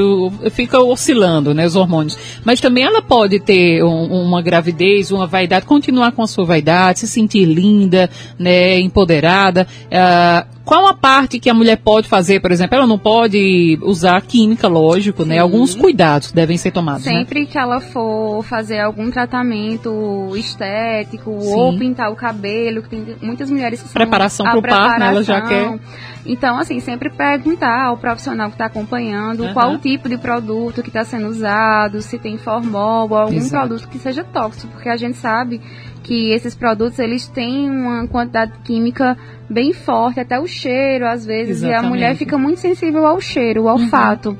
fica 0.50 0.80
oscilando, 0.80 1.54
né? 1.54 1.64
Os 1.64 1.76
hormônios. 1.76 2.18
Mas 2.44 2.60
também 2.60 2.82
ela 2.82 3.00
pode 3.00 3.38
ter 3.38 3.80
um, 3.84 4.26
uma 4.26 4.42
gravidez, 4.42 5.12
uma 5.12 5.24
vaidade, 5.24 5.64
continuar 5.66 6.10
com 6.10 6.22
a 6.22 6.26
sua 6.26 6.44
vaidade, 6.44 6.98
se 6.98 7.06
sentir 7.06 7.44
linda, 7.44 8.10
né, 8.36 8.80
empoderada. 8.80 9.68
Uh, 9.86 10.53
qual 10.64 10.86
a 10.86 10.94
parte 10.94 11.38
que 11.38 11.50
a 11.50 11.54
mulher 11.54 11.76
pode 11.76 12.08
fazer, 12.08 12.40
por 12.40 12.50
exemplo? 12.50 12.76
Ela 12.76 12.86
não 12.86 12.98
pode 12.98 13.78
usar 13.82 14.20
química, 14.22 14.66
lógico, 14.66 15.24
né? 15.24 15.34
Sim. 15.34 15.40
Alguns 15.40 15.74
cuidados 15.74 16.32
devem 16.32 16.56
ser 16.56 16.70
tomados. 16.70 17.04
Né? 17.04 17.12
Sempre 17.12 17.40
né? 17.40 17.46
que 17.46 17.58
ela 17.58 17.80
for 17.80 18.42
fazer 18.44 18.80
algum 18.80 19.10
tratamento 19.10 20.32
estético 20.36 21.38
Sim. 21.40 21.54
ou 21.54 21.78
pintar 21.78 22.10
o 22.10 22.16
cabelo, 22.16 22.82
que 22.82 22.88
tem 22.88 23.16
muitas 23.20 23.50
mulheres 23.50 23.82
que 23.82 23.88
preparação 23.90 24.46
para 24.46 24.58
o 24.58 24.62
parto, 24.62 25.00
né? 25.00 25.08
Ela 25.08 25.22
já 25.22 25.42
quer. 25.42 25.78
Então, 26.26 26.58
assim, 26.58 26.80
sempre 26.80 27.10
perguntar 27.10 27.84
ao 27.84 27.98
profissional 27.98 28.48
que 28.48 28.54
está 28.54 28.64
acompanhando 28.64 29.44
uhum. 29.44 29.52
qual 29.52 29.74
o 29.74 29.78
tipo 29.78 30.08
de 30.08 30.16
produto 30.16 30.82
que 30.82 30.88
está 30.88 31.04
sendo 31.04 31.28
usado, 31.28 32.00
se 32.00 32.18
tem 32.18 32.38
formol 32.38 33.10
ou 33.10 33.16
algum 33.16 33.36
Exato. 33.36 33.68
produto 33.68 33.88
que 33.88 33.98
seja 33.98 34.24
tóxico, 34.24 34.72
porque 34.72 34.88
a 34.88 34.96
gente 34.96 35.18
sabe 35.18 35.60
que 36.02 36.32
esses 36.32 36.54
produtos 36.54 36.98
eles 36.98 37.26
têm 37.28 37.68
uma 37.68 38.06
quantidade 38.06 38.52
química 38.64 39.16
bem 39.48 39.72
forte, 39.72 40.20
até 40.20 40.38
o 40.38 40.46
cheiro 40.46 41.06
às 41.06 41.24
vezes, 41.24 41.58
Exatamente. 41.58 41.82
e 41.82 41.86
a 41.86 41.88
mulher 41.88 42.16
fica 42.16 42.38
muito 42.38 42.60
sensível 42.60 43.06
ao 43.06 43.20
cheiro, 43.20 43.68
ao 43.68 43.76
uhum. 43.76 43.82
olfato. 43.82 44.38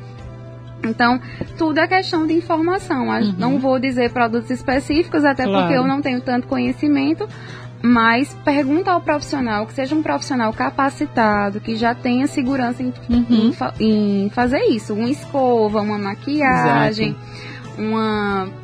Então, 0.84 1.18
tudo 1.56 1.78
é 1.78 1.86
questão 1.86 2.26
de 2.26 2.34
informação. 2.34 3.08
Uhum. 3.08 3.34
Não 3.38 3.58
vou 3.58 3.78
dizer 3.78 4.10
produtos 4.10 4.50
específicos, 4.50 5.24
até 5.24 5.44
claro. 5.44 5.62
porque 5.62 5.78
eu 5.78 5.86
não 5.86 6.02
tenho 6.02 6.20
tanto 6.20 6.46
conhecimento, 6.46 7.26
mas 7.82 8.34
pergunta 8.44 8.92
ao 8.92 9.00
profissional, 9.00 9.66
que 9.66 9.72
seja 9.72 9.94
um 9.94 10.02
profissional 10.02 10.52
capacitado, 10.52 11.60
que 11.60 11.76
já 11.76 11.94
tenha 11.94 12.26
segurança 12.26 12.82
em, 12.82 12.92
uhum. 13.08 13.52
em, 13.80 14.24
em 14.26 14.30
fazer 14.30 14.62
isso. 14.64 14.94
Uma 14.94 15.08
escova, 15.10 15.80
uma 15.80 15.98
maquiagem, 15.98 17.16
Exato. 17.16 17.80
uma 17.80 18.63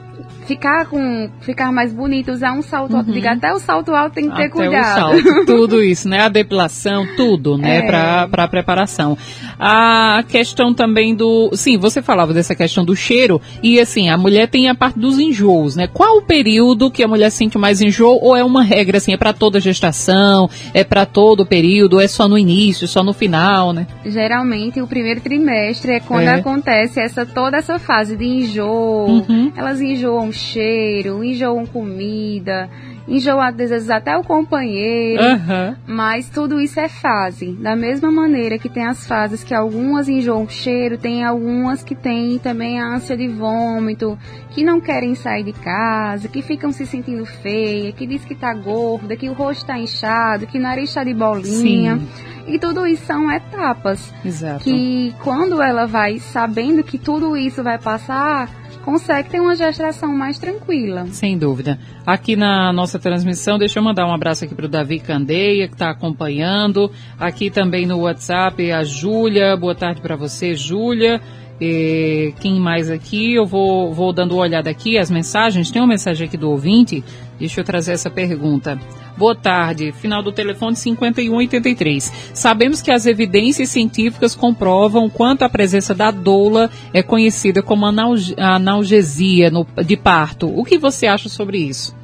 ficar 0.50 0.87
com 0.87 1.30
ficar 1.40 1.71
mais 1.71 1.92
bonito, 1.92 2.33
usar 2.33 2.52
um 2.52 2.62
salto 2.62 2.97
alto. 2.97 3.09
Uhum. 3.09 3.14
Diga, 3.14 3.33
até 3.33 3.52
o 3.52 3.61
salto 3.61 3.95
alto 3.95 4.14
tem 4.14 4.28
que 4.28 4.35
ter 4.35 4.47
até 4.47 4.49
cuidado. 4.49 5.16
O 5.16 5.23
salto, 5.23 5.47
tudo 5.47 5.83
isso, 5.83 6.09
né? 6.09 6.23
A 6.23 6.28
depilação, 6.28 7.07
tudo, 7.16 7.57
né? 7.57 7.78
É. 7.78 7.83
Para 7.83 8.28
a 8.45 8.49
preparação. 8.49 9.16
A 9.59 10.25
questão 10.28 10.75
também 10.75 11.14
do. 11.14 11.50
Sim, 11.52 11.78
você 11.78 12.02
falava 12.02 12.35
dessa 12.35 12.54
questão 12.54 12.85
do 12.85 12.97
cheiro. 12.97 13.40
E 13.62 13.78
assim, 13.78 14.09
a 14.09 14.19
mulher 14.19 14.49
tem 14.49 14.69
a 14.69 14.75
parte 14.75 14.99
dos 14.99 15.21
enjoos, 15.21 15.76
né? 15.76 15.87
Qual 15.87 16.19
o 16.19 16.23
período 16.23 16.90
que 16.90 17.04
a 17.04 17.09
mulher 17.09 17.30
sente 17.30 17.57
mais 17.57 17.80
enjoo? 17.80 18.19
Ou 18.21 18.35
é 18.35 18.42
uma 18.42 18.64
regra, 18.64 18.99
assim, 18.99 19.12
é 19.12 19.16
para 19.16 19.33
toda 19.33 19.61
gestação? 19.61 20.50
É 20.75 20.83
para 20.83 21.07
todo 21.07 21.47
período? 21.47 22.00
É 22.00 22.09
só 22.09 22.26
no 22.26 22.37
início, 22.37 22.88
só 22.88 23.04
no 23.04 23.12
final, 23.12 23.73
né? 23.73 23.87
Geralmente, 24.04 24.80
o 24.80 24.87
primeiro 24.87 25.21
trimestre 25.21 25.92
é 25.92 26.00
quando 26.00 26.26
é. 26.26 26.35
acontece 26.35 27.00
essa 27.00 27.25
toda 27.25 27.57
essa 27.57 27.78
fase 27.78 28.16
de 28.16 28.25
enjoo. 28.25 29.07
Uhum. 29.07 29.52
Elas 29.57 29.80
enjoam 29.80 30.33
cheiro, 30.40 31.23
enjoam 31.23 31.66
comida, 31.66 32.68
enjoam 33.06 33.40
às 33.40 33.56
vezes 33.56 33.90
até 33.90 34.16
o 34.16 34.23
companheiro, 34.23 35.23
uhum. 35.23 35.76
mas 35.87 36.28
tudo 36.28 36.61
isso 36.61 36.78
é 36.78 36.88
fase. 36.88 37.52
Da 37.52 37.75
mesma 37.75 38.11
maneira 38.11 38.59
que 38.59 38.68
tem 38.68 38.87
as 38.87 39.06
fases 39.06 39.42
que 39.42 39.54
algumas 39.54 40.09
enjoam 40.09 40.49
cheiro, 40.49 40.97
tem 40.97 41.25
algumas 41.25 41.82
que 41.82 41.94
têm 41.94 42.38
também 42.38 42.80
a 42.80 42.94
ânsia 42.94 43.16
de 43.16 43.26
vômito, 43.26 44.18
que 44.50 44.64
não 44.64 44.80
querem 44.80 45.14
sair 45.14 45.42
de 45.42 45.52
casa, 45.52 46.28
que 46.28 46.42
ficam 46.42 46.73
se 46.73 46.87
sentindo 46.87 47.26
feia, 47.26 47.92
que 47.92 48.06
diz 48.06 48.25
que 48.25 48.35
tá 48.35 48.54
gorda, 48.54 49.16
que 49.16 49.28
o 49.28 49.32
rosto 49.32 49.66
tá 49.66 49.78
inchado, 49.78 50.47
que 50.47 50.59
o 50.59 50.62
nariz 50.62 50.90
está 50.90 51.02
de 51.02 51.14
bolinha. 51.14 51.99
Sim. 51.99 52.09
E 52.47 52.59
tudo 52.59 52.87
isso 52.87 53.04
são 53.06 53.30
etapas. 53.30 54.12
Exato. 54.25 54.64
Que 54.64 55.14
quando 55.23 55.62
ela 55.62 55.87
vai 55.87 56.18
sabendo 56.18 56.82
que 56.82 56.99
tudo 56.99 57.37
isso 57.37 57.62
vai 57.62 57.78
passar, 57.78 58.49
consegue 58.90 59.30
ter 59.30 59.40
uma 59.40 59.54
gestação 59.54 60.12
mais 60.12 60.37
tranquila. 60.37 61.06
Sem 61.12 61.38
dúvida. 61.38 61.78
Aqui 62.04 62.35
na 62.35 62.73
nossa 62.73 62.99
transmissão, 62.99 63.56
deixa 63.56 63.78
eu 63.78 63.85
mandar 63.85 64.04
um 64.04 64.12
abraço 64.12 64.44
aqui 64.44 64.54
para 64.54 64.66
o 64.66 64.68
Davi 64.68 64.99
Candeia, 64.99 65.68
que 65.68 65.75
está 65.75 65.90
acompanhando. 65.90 66.90
Aqui 67.16 67.50
também 67.50 67.87
no 67.87 68.00
WhatsApp, 68.00 68.73
a 68.73 68.82
Júlia. 68.82 69.56
Boa 69.56 69.76
tarde 69.76 70.00
para 70.00 70.16
você, 70.16 70.56
Júlia. 70.56 71.20
E 71.61 72.33
quem 72.40 72.59
mais 72.59 72.90
aqui? 72.90 73.35
Eu 73.35 73.45
vou, 73.45 73.93
vou 73.93 74.12
dando 74.14 74.33
uma 74.33 74.43
olhada 74.43 74.71
aqui, 74.71 74.97
as 74.97 75.11
mensagens. 75.11 75.71
Tem 75.71 75.83
uma 75.83 75.88
mensagem 75.88 76.26
aqui 76.26 76.37
do 76.37 76.50
ouvinte. 76.50 77.05
Deixa 77.38 77.61
eu 77.61 77.64
trazer 77.64 77.93
essa 77.93 78.09
pergunta. 78.09 78.81
Boa 79.17 79.35
tarde. 79.35 79.93
Final 79.93 80.23
do 80.23 80.33
telefone 80.33 80.75
5183. 80.75 82.31
Sabemos 82.33 82.81
que 82.81 82.90
as 82.90 83.05
evidências 83.05 83.69
científicas 83.69 84.35
comprovam 84.35 85.11
quanto 85.11 85.43
a 85.43 85.50
presença 85.50 85.95
da 85.95 86.11
doula 86.11 86.71
é 86.95 87.02
conhecida 87.02 87.62
como 87.62 87.85
analgesia 87.85 89.50
no, 89.50 89.67
de 89.85 89.97
parto. 89.99 90.49
O 90.49 90.64
que 90.64 90.79
você 90.79 91.07
acha 91.07 91.29
sobre 91.29 91.59
isso? 91.59 92.00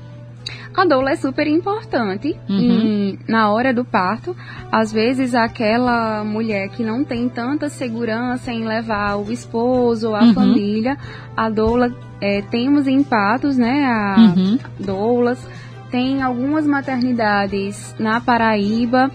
A 0.76 0.84
doula 0.84 1.12
é 1.12 1.16
super 1.16 1.46
importante 1.46 2.36
uhum. 2.48 3.16
na 3.26 3.50
hora 3.50 3.72
do 3.72 3.84
parto. 3.84 4.36
Às 4.70 4.92
vezes, 4.92 5.34
aquela 5.34 6.22
mulher 6.22 6.68
que 6.68 6.84
não 6.84 7.02
tem 7.02 7.28
tanta 7.28 7.70
segurança 7.70 8.52
em 8.52 8.64
levar 8.64 9.16
o 9.16 9.32
esposo 9.32 10.08
ou 10.08 10.14
a 10.14 10.24
uhum. 10.24 10.34
família, 10.34 10.98
a 11.34 11.48
doula, 11.48 11.90
é, 12.20 12.42
temos 12.42 12.86
em 12.86 13.02
Patos, 13.02 13.56
né, 13.56 13.84
a 13.86 14.16
uhum. 14.18 14.58
doulas 14.78 15.38
tem 15.90 16.20
algumas 16.20 16.66
maternidades 16.66 17.94
na 17.98 18.20
Paraíba 18.20 19.10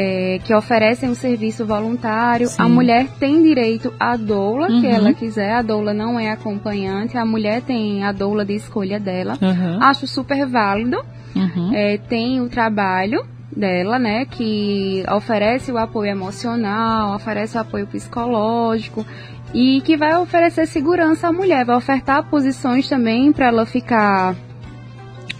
é, 0.00 0.38
que 0.44 0.54
oferecem 0.54 1.10
um 1.10 1.14
serviço 1.14 1.66
voluntário. 1.66 2.46
Sim. 2.46 2.62
A 2.62 2.68
mulher 2.68 3.08
tem 3.18 3.42
direito 3.42 3.92
à 3.98 4.16
doula, 4.16 4.68
uhum. 4.68 4.80
que 4.80 4.86
ela 4.86 5.12
quiser. 5.12 5.54
A 5.54 5.62
doula 5.62 5.92
não 5.92 6.20
é 6.20 6.30
acompanhante. 6.30 7.18
A 7.18 7.24
mulher 7.24 7.62
tem 7.62 8.04
a 8.04 8.12
doula 8.12 8.44
de 8.44 8.54
escolha 8.54 9.00
dela. 9.00 9.36
Uhum. 9.42 9.82
Acho 9.82 10.06
super 10.06 10.46
válido. 10.46 10.98
Uhum. 11.34 11.74
É, 11.74 11.98
tem 11.98 12.40
o 12.40 12.48
trabalho 12.48 13.26
dela, 13.56 13.98
né, 13.98 14.24
que 14.24 15.02
oferece 15.10 15.72
o 15.72 15.78
apoio 15.78 16.10
emocional, 16.10 17.16
oferece 17.16 17.56
o 17.56 17.60
apoio 17.60 17.88
psicológico 17.88 19.04
e 19.52 19.80
que 19.80 19.96
vai 19.96 20.16
oferecer 20.16 20.66
segurança 20.66 21.26
à 21.26 21.32
mulher, 21.32 21.64
vai 21.64 21.76
ofertar 21.76 22.22
posições 22.24 22.88
também 22.88 23.32
para 23.32 23.46
ela 23.46 23.66
ficar 23.66 24.36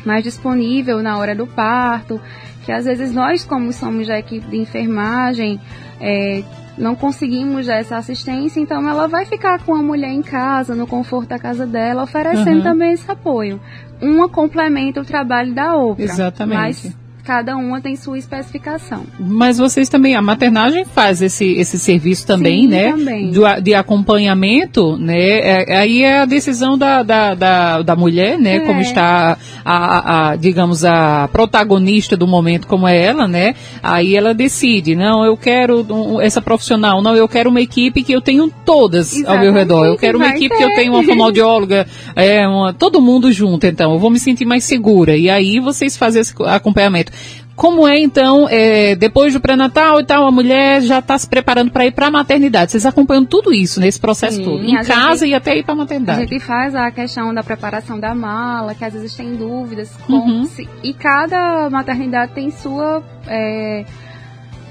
mais 0.05 0.25
disponível 0.25 1.01
na 1.01 1.17
hora 1.19 1.35
do 1.35 1.47
parto, 1.47 2.21
que 2.69 2.73
às 2.73 2.85
vezes 2.85 3.15
nós, 3.15 3.47
como 3.47 3.73
somos 3.73 4.07
da 4.09 4.19
equipe 4.19 4.47
de 4.47 4.59
enfermagem, 4.59 5.59
é, 5.99 6.45
não 6.77 6.95
conseguimos 6.95 7.65
já 7.65 7.77
essa 7.77 7.97
assistência, 7.97 8.61
então 8.61 8.87
ela 8.87 9.09
vai 9.09 9.25
ficar 9.25 9.59
com 9.63 9.75
a 9.75 9.83
mulher 9.83 10.11
em 10.11 10.21
casa, 10.21 10.75
no 10.75 10.87
conforto 10.87 11.31
da 11.31 11.39
casa 11.39 11.67
dela, 11.67 12.03
oferecendo 12.03 12.59
uhum. 12.59 12.63
também 12.63 12.93
esse 12.93 13.11
apoio. 13.11 13.59
Uma 14.03 14.29
complementa 14.29 15.01
o 15.01 15.05
trabalho 15.05 15.55
da 15.55 15.77
outra. 15.77 16.05
Exatamente. 16.05 16.59
Mas 16.59 16.97
cada 17.29 17.59
uma 17.59 17.79
tem 17.79 17.95
sua 17.95 18.17
especificação. 18.17 19.05
Mas 19.21 19.59
vocês 19.59 19.91
também, 19.91 20.17
a 20.17 20.23
maternagem 20.23 20.87
faz 20.87 21.21
esse, 21.21 21.45
esse 21.59 21.79
serviço 21.79 22.27
também, 22.27 22.63
Sim, 22.63 22.69
né? 22.69 22.91
Também. 22.93 23.31
Do, 23.31 23.43
de 23.61 23.75
acompanhamento, 23.75 24.97
né? 24.97 25.39
É, 25.39 25.77
aí 25.77 26.03
é 26.03 26.21
a 26.21 26.25
decisão 26.25 26.79
da, 26.79 27.03
da, 27.03 27.35
da, 27.35 27.83
da 27.83 27.95
mulher, 27.95 28.39
né? 28.39 28.57
É. 28.57 28.61
Como 28.61 28.81
está, 28.81 29.37
a, 29.63 29.77
a, 29.77 30.31
a, 30.31 30.37
digamos, 30.37 30.87
a 30.87 31.29
protagonista 31.31 32.17
do 32.17 32.27
momento, 32.27 32.67
como 32.67 32.89
é 32.89 32.99
ela, 32.99 33.29
né? 33.29 33.55
Aí 33.83 34.17
ela 34.17 34.33
decide, 34.33 34.97
não, 34.97 35.23
eu 35.23 35.37
quero 35.37 35.85
um, 35.93 36.23
essa 36.23 36.41
profissional, 36.41 37.03
não, 37.03 37.15
eu 37.15 37.29
quero 37.29 37.51
uma 37.51 37.61
equipe 37.61 38.03
que 38.03 38.13
eu 38.13 38.23
tenho 38.23 38.51
todas 38.65 39.15
Exatamente, 39.15 39.37
ao 39.37 39.45
meu 39.45 39.53
redor. 39.53 39.85
Eu 39.85 39.99
quero 39.99 40.17
uma 40.17 40.29
equipe 40.29 40.49
ter. 40.49 40.57
que 40.57 40.65
eu 40.65 40.75
tenho 40.75 40.95
uma 40.95 41.05
fonoaudióloga, 41.05 41.87
é, 42.17 42.49
uma, 42.49 42.73
todo 42.73 43.03
mundo 43.03 43.31
junto, 43.31 43.67
então. 43.67 43.93
Eu 43.93 43.99
vou 43.99 44.09
me 44.09 44.19
sentir 44.19 44.47
mais 44.47 44.65
segura. 44.65 45.15
E 45.15 45.29
aí 45.29 45.61
vocês 45.61 45.95
fazem 45.95 46.23
esse 46.23 46.33
acompanhamento. 46.47 47.18
Como 47.59 47.89
é, 47.89 47.99
então, 47.99 48.47
é, 48.49 48.95
depois 48.95 49.33
do 49.35 49.41
pré-natal 49.41 49.99
e 49.99 50.07
tal, 50.07 50.25
a 50.25 50.31
mulher 50.31 50.81
já 50.81 51.01
está 51.01 51.19
se 51.19 51.29
preparando 51.29 51.73
para 51.73 51.85
ir 51.85 51.91
para 51.91 52.07
a 52.07 52.11
maternidade? 52.11 52.71
Vocês 52.71 52.87
acompanham 52.87 53.25
tudo 53.25 53.53
isso 53.53 53.81
nesse 53.81 53.99
processo 53.99 54.37
Sim, 54.37 54.45
todo, 54.45 54.65
em 54.65 54.77
casa 54.85 55.27
gente, 55.27 55.33
e 55.33 55.35
até 55.35 55.59
ir 55.59 55.65
para 55.65 55.75
a 55.75 55.77
maternidade? 55.79 56.23
A 56.23 56.25
gente 56.25 56.39
faz 56.39 56.73
a 56.77 56.89
questão 56.93 57.35
da 57.35 57.43
preparação 57.43 57.99
da 57.99 58.15
mala, 58.15 58.77
que 58.77 58.85
às 58.85 58.93
vezes 58.93 59.13
tem 59.17 59.35
dúvidas. 59.35 59.91
Uhum. 60.09 60.45
Se, 60.45 60.69
e 60.85 60.95
cada 60.95 61.69
maternidade 61.69 62.31
tem 62.33 62.49
sua... 62.53 63.03
É, 63.27 63.85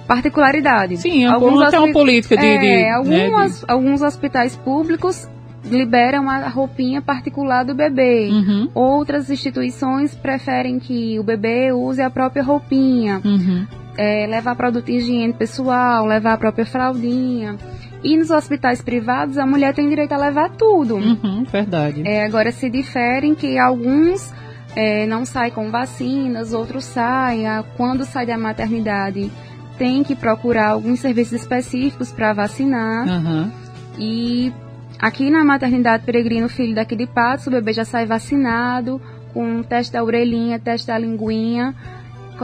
particularidade. 0.08 0.96
Sim, 0.96 1.26
alguns 1.26 1.62
até 1.62 1.78
uma 1.78 1.92
política 1.92 2.38
de. 2.38 2.46
É, 2.46 2.58
de 2.58 2.90
algumas, 2.90 3.52
né, 3.52 3.68
de... 3.68 3.74
Alguns 3.74 4.02
hospitais 4.02 4.56
públicos 4.56 5.28
liberam 5.70 6.30
a 6.30 6.48
roupinha 6.48 7.02
particular 7.02 7.64
do 7.64 7.76
bebê. 7.76 8.30
Uhum. 8.32 8.70
Outras 8.74 9.30
instituições 9.30 10.16
preferem 10.16 10.80
que 10.80 11.20
o 11.20 11.24
bebê 11.24 11.72
use 11.72 12.02
a 12.02 12.10
própria 12.10 12.44
roupinha. 12.44 13.22
Uhum. 13.24 13.68
É, 13.98 14.28
levar 14.28 14.56
produto 14.56 14.86
de 14.86 14.94
higiene 14.94 15.34
pessoal, 15.34 16.06
levar 16.06 16.34
a 16.34 16.38
própria 16.38 16.66
fraldinha. 16.66 17.58
E 18.04 18.16
nos 18.16 18.30
hospitais 18.30 18.82
privados, 18.82 19.38
a 19.38 19.46
mulher 19.46 19.74
tem 19.74 19.90
direito 19.90 20.12
a 20.12 20.18
levar 20.18 20.52
tudo. 20.52 20.96
Uhum, 20.96 21.44
verdade. 21.52 22.04
É, 22.06 22.24
agora, 22.24 22.52
se 22.52 22.70
diferem 22.70 23.34
que 23.34 23.58
alguns 23.58 24.32
é, 24.76 25.08
não 25.08 25.26
saem 25.26 25.52
com 25.52 25.72
vacinas, 25.72 26.54
outros 26.54 26.86
saem. 26.86 27.46
Quando 27.76 28.06
sai 28.06 28.28
da 28.28 28.38
maternidade, 28.38 29.32
tem 29.78 30.04
que 30.04 30.16
procurar 30.16 30.70
alguns 30.70 31.00
serviços 31.00 31.42
específicos 31.42 32.12
para 32.12 32.34
vacinar. 32.34 33.08
Uhum. 33.08 33.52
E 33.98 34.54
Aqui 35.00 35.30
na 35.30 35.46
maternidade 35.46 36.04
Peregrino 36.04 36.50
Filho 36.50 36.74
daqui 36.74 36.96
de 36.96 37.06
Patos, 37.06 37.48
o 37.48 37.52
bebê 37.52 37.74
já 37.74 37.86
sai 37.86 38.06
vacinado 38.06 39.00
com 39.34 39.62
teste 39.62 39.94
da 39.94 40.04
orelhinha, 40.04 40.60
teste 40.60 40.88
da 40.88 40.98
linguinha, 40.98 41.76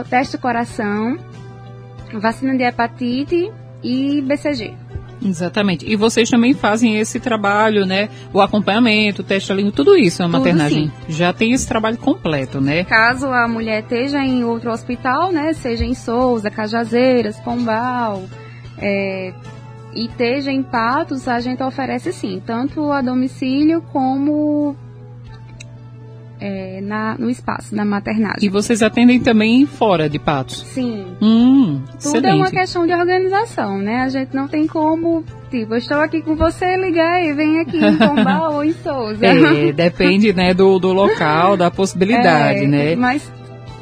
teste 0.08 0.36
do 0.36 0.40
coração, 0.40 1.18
vacina 2.12 2.56
de 2.56 2.62
hepatite 2.62 3.50
e 3.82 4.20
BCG. 4.22 4.74
Exatamente. 5.24 5.90
E 5.90 5.96
vocês 5.96 6.28
também 6.28 6.54
fazem 6.54 6.98
esse 6.98 7.18
trabalho, 7.18 7.86
né? 7.86 8.08
O 8.32 8.40
acompanhamento, 8.40 9.22
o 9.22 9.24
teste 9.24 9.48
da 9.48 9.54
língua, 9.54 9.72
tudo 9.72 9.96
isso 9.96 10.22
na 10.22 10.28
maternagem. 10.28 10.86
Sim. 10.86 10.92
Já 11.08 11.32
tem 11.32 11.52
esse 11.52 11.66
trabalho 11.66 11.96
completo, 11.96 12.60
né? 12.60 12.84
Caso 12.84 13.26
a 13.26 13.48
mulher 13.48 13.82
esteja 13.82 14.18
em 14.18 14.44
outro 14.44 14.70
hospital, 14.70 15.32
né? 15.32 15.52
Seja 15.54 15.84
em 15.84 15.94
Souza, 15.94 16.50
Cajazeiras, 16.50 17.40
Pombal, 17.40 18.24
é, 18.78 19.32
e 19.94 20.06
esteja 20.06 20.50
em 20.50 20.62
Patos, 20.62 21.28
a 21.28 21.40
gente 21.40 21.62
oferece 21.62 22.12
sim, 22.12 22.42
tanto 22.44 22.90
a 22.90 23.00
domicílio 23.00 23.82
como 23.92 24.76
é, 26.40 26.80
na, 26.82 27.16
no 27.18 27.30
espaço, 27.30 27.74
na 27.74 27.84
maternagem. 27.84 28.44
E 28.44 28.48
vocês 28.48 28.82
atendem 28.82 29.20
também 29.20 29.64
fora 29.66 30.08
de 30.08 30.18
Patos? 30.18 30.62
Sim. 30.66 31.06
Hum, 31.20 31.82
Tudo 31.86 31.96
excelente. 31.98 32.26
é 32.26 32.34
uma 32.34 32.50
questão 32.50 32.86
de 32.86 32.92
organização, 32.92 33.78
né? 33.78 34.02
A 34.02 34.08
gente 34.08 34.34
não 34.34 34.46
tem 34.46 34.66
como, 34.66 35.24
tipo, 35.50 35.74
eu 35.74 35.78
estou 35.78 35.98
aqui 35.98 36.20
com 36.20 36.36
você, 36.36 36.76
ligar 36.76 37.24
e 37.24 37.32
vem 37.32 37.60
aqui 37.60 37.78
em 37.78 37.96
Pombal 37.96 38.54
ou 38.56 38.64
em 38.64 38.72
Souza. 38.72 39.24
É, 39.24 39.72
depende, 39.72 40.32
né, 40.32 40.52
do, 40.52 40.78
do 40.78 40.92
local, 40.92 41.56
da 41.56 41.70
possibilidade, 41.70 42.64
é, 42.64 42.66
né? 42.66 42.96
Mas 42.96 43.30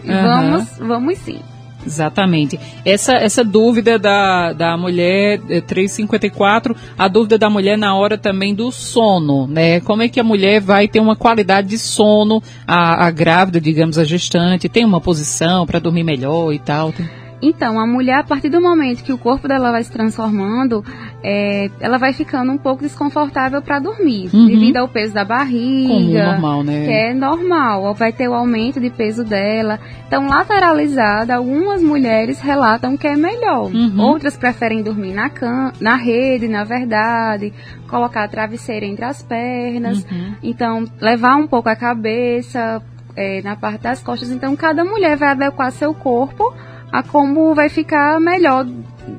uhum. 0.04 0.22
vamos, 0.22 0.78
vamos 0.78 1.18
sim. 1.18 1.40
Exatamente. 1.84 2.58
Essa, 2.84 3.14
essa 3.14 3.44
dúvida 3.44 3.98
da, 3.98 4.52
da 4.52 4.76
mulher 4.76 5.40
354, 5.66 6.74
é, 6.74 6.76
a 6.96 7.08
dúvida 7.08 7.36
da 7.38 7.50
mulher 7.50 7.76
na 7.76 7.94
hora 7.94 8.16
também 8.16 8.54
do 8.54 8.70
sono, 8.70 9.46
né? 9.46 9.80
Como 9.80 10.02
é 10.02 10.08
que 10.08 10.20
a 10.20 10.24
mulher 10.24 10.60
vai 10.60 10.88
ter 10.88 11.00
uma 11.00 11.16
qualidade 11.16 11.68
de 11.68 11.78
sono, 11.78 12.42
a, 12.66 13.06
a 13.06 13.10
grávida, 13.10 13.60
digamos, 13.60 13.98
a 13.98 14.04
gestante, 14.04 14.68
tem 14.68 14.84
uma 14.84 15.00
posição 15.00 15.66
para 15.66 15.78
dormir 15.78 16.04
melhor 16.04 16.52
e 16.52 16.58
tal? 16.58 16.92
Tem... 16.92 17.22
Então, 17.42 17.80
a 17.80 17.84
mulher, 17.84 18.20
a 18.20 18.24
partir 18.24 18.48
do 18.48 18.60
momento 18.60 19.02
que 19.02 19.12
o 19.12 19.18
corpo 19.18 19.48
dela 19.48 19.72
vai 19.72 19.82
se 19.82 19.90
transformando, 19.90 20.84
é, 21.24 21.70
ela 21.80 21.98
vai 21.98 22.12
ficando 22.12 22.50
um 22.50 22.58
pouco 22.58 22.82
desconfortável 22.82 23.62
para 23.62 23.78
dormir, 23.78 24.28
uhum. 24.32 24.46
devido 24.46 24.78
ao 24.78 24.88
peso 24.88 25.14
da 25.14 25.24
barriga. 25.24 25.88
Como 25.88 26.32
normal, 26.32 26.64
né? 26.64 26.84
Que 26.84 26.92
é 26.92 27.14
normal, 27.14 27.94
vai 27.94 28.12
ter 28.12 28.28
o 28.28 28.34
aumento 28.34 28.80
de 28.80 28.90
peso 28.90 29.24
dela. 29.24 29.78
Então, 30.06 30.26
lateralizada, 30.26 31.36
algumas 31.36 31.82
mulheres 31.82 32.40
relatam 32.40 32.96
que 32.96 33.06
é 33.06 33.16
melhor. 33.16 33.72
Uhum. 33.72 34.00
Outras 34.00 34.36
preferem 34.36 34.82
dormir 34.82 35.14
na, 35.14 35.30
cama, 35.30 35.72
na 35.80 35.94
rede, 35.94 36.48
na 36.48 36.64
verdade, 36.64 37.52
colocar 37.88 38.24
a 38.24 38.28
travesseira 38.28 38.84
entre 38.84 39.04
as 39.04 39.22
pernas. 39.22 40.04
Uhum. 40.10 40.34
Então, 40.42 40.84
levar 41.00 41.36
um 41.36 41.46
pouco 41.46 41.68
a 41.68 41.76
cabeça 41.76 42.82
é, 43.16 43.40
na 43.42 43.54
parte 43.54 43.82
das 43.82 44.02
costas. 44.02 44.30
Então, 44.30 44.56
cada 44.56 44.84
mulher 44.84 45.16
vai 45.16 45.30
adequar 45.30 45.70
seu 45.70 45.94
corpo 45.94 46.52
a 46.92 47.02
como 47.02 47.54
vai 47.54 47.70
ficar 47.70 48.20
melhor 48.20 48.66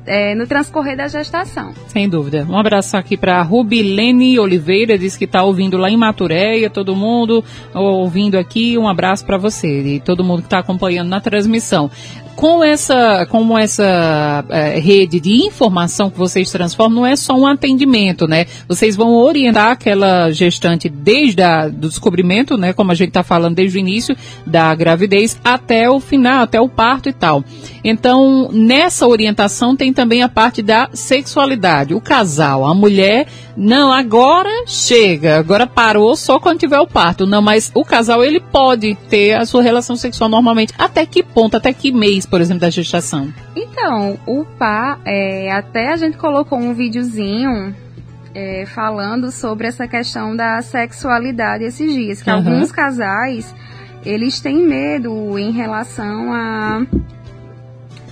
é, 0.06 0.34
no 0.34 0.46
transcorrer 0.46 0.96
da 0.96 1.08
gestação. 1.08 1.72
Sem 1.88 2.08
dúvida. 2.08 2.46
Um 2.48 2.58
abraço 2.58 2.96
aqui 2.96 3.16
para 3.16 3.40
Rubilene 3.42 4.38
Oliveira, 4.38 4.98
diz 4.98 5.16
que 5.16 5.24
está 5.24 5.42
ouvindo 5.42 5.76
lá 5.76 5.90
em 5.90 5.96
Maturéia, 5.96 6.70
todo 6.70 6.96
mundo 6.96 7.44
ouvindo 7.74 8.36
aqui. 8.36 8.76
Um 8.78 8.88
abraço 8.88 9.24
para 9.24 9.36
você 9.36 9.82
e 9.82 10.00
todo 10.00 10.24
mundo 10.24 10.40
que 10.40 10.46
está 10.46 10.58
acompanhando 10.58 11.08
na 11.08 11.20
transmissão 11.20 11.90
com 12.36 12.62
essa, 12.62 13.26
como 13.26 13.56
essa 13.58 14.44
é, 14.48 14.78
rede 14.78 15.20
de 15.20 15.46
informação 15.46 16.10
que 16.10 16.18
vocês 16.18 16.50
transformam, 16.50 17.00
não 17.00 17.06
é 17.06 17.16
só 17.16 17.34
um 17.34 17.46
atendimento, 17.46 18.26
né? 18.26 18.46
Vocês 18.68 18.96
vão 18.96 19.14
orientar 19.14 19.72
aquela 19.72 20.30
gestante 20.30 20.88
desde 20.88 21.42
o 21.42 21.70
descobrimento, 21.70 22.56
né? 22.56 22.72
Como 22.72 22.92
a 22.92 22.94
gente 22.94 23.08
está 23.08 23.22
falando 23.22 23.54
desde 23.54 23.78
o 23.78 23.80
início 23.80 24.16
da 24.46 24.74
gravidez 24.74 25.38
até 25.44 25.88
o 25.88 26.00
final, 26.00 26.42
até 26.42 26.60
o 26.60 26.68
parto 26.68 27.08
e 27.08 27.12
tal. 27.12 27.44
Então, 27.82 28.48
nessa 28.52 29.06
orientação 29.06 29.76
tem 29.76 29.92
também 29.92 30.22
a 30.22 30.28
parte 30.28 30.62
da 30.62 30.88
sexualidade. 30.92 31.94
O 31.94 32.00
casal, 32.00 32.64
a 32.64 32.74
mulher, 32.74 33.26
não, 33.56 33.92
agora 33.92 34.50
chega, 34.66 35.38
agora 35.38 35.66
parou 35.66 36.16
só 36.16 36.40
quando 36.40 36.58
tiver 36.58 36.78
o 36.78 36.86
parto. 36.86 37.26
Não, 37.26 37.40
mas 37.40 37.70
o 37.74 37.84
casal, 37.84 38.24
ele 38.24 38.40
pode 38.40 38.94
ter 39.08 39.34
a 39.34 39.46
sua 39.46 39.62
relação 39.62 39.96
sexual 39.96 40.28
normalmente. 40.28 40.74
Até 40.76 41.06
que 41.06 41.22
ponto, 41.22 41.56
até 41.56 41.72
que 41.72 41.92
mês? 41.92 42.26
por 42.26 42.40
exemplo, 42.40 42.62
da 42.62 42.70
gestação? 42.70 43.32
Então, 43.54 44.18
o 44.26 44.44
PA, 44.44 44.98
é, 45.04 45.52
até 45.52 45.92
a 45.92 45.96
gente 45.96 46.16
colocou 46.16 46.58
um 46.58 46.74
videozinho 46.74 47.74
é, 48.34 48.66
falando 48.66 49.30
sobre 49.30 49.68
essa 49.68 49.86
questão 49.86 50.34
da 50.34 50.60
sexualidade 50.60 51.64
esses 51.64 51.92
dias, 51.92 52.22
que 52.22 52.30
uhum. 52.30 52.36
alguns 52.36 52.72
casais, 52.72 53.54
eles 54.04 54.40
têm 54.40 54.56
medo 54.56 55.38
em 55.38 55.52
relação 55.52 56.32
a 56.32 56.84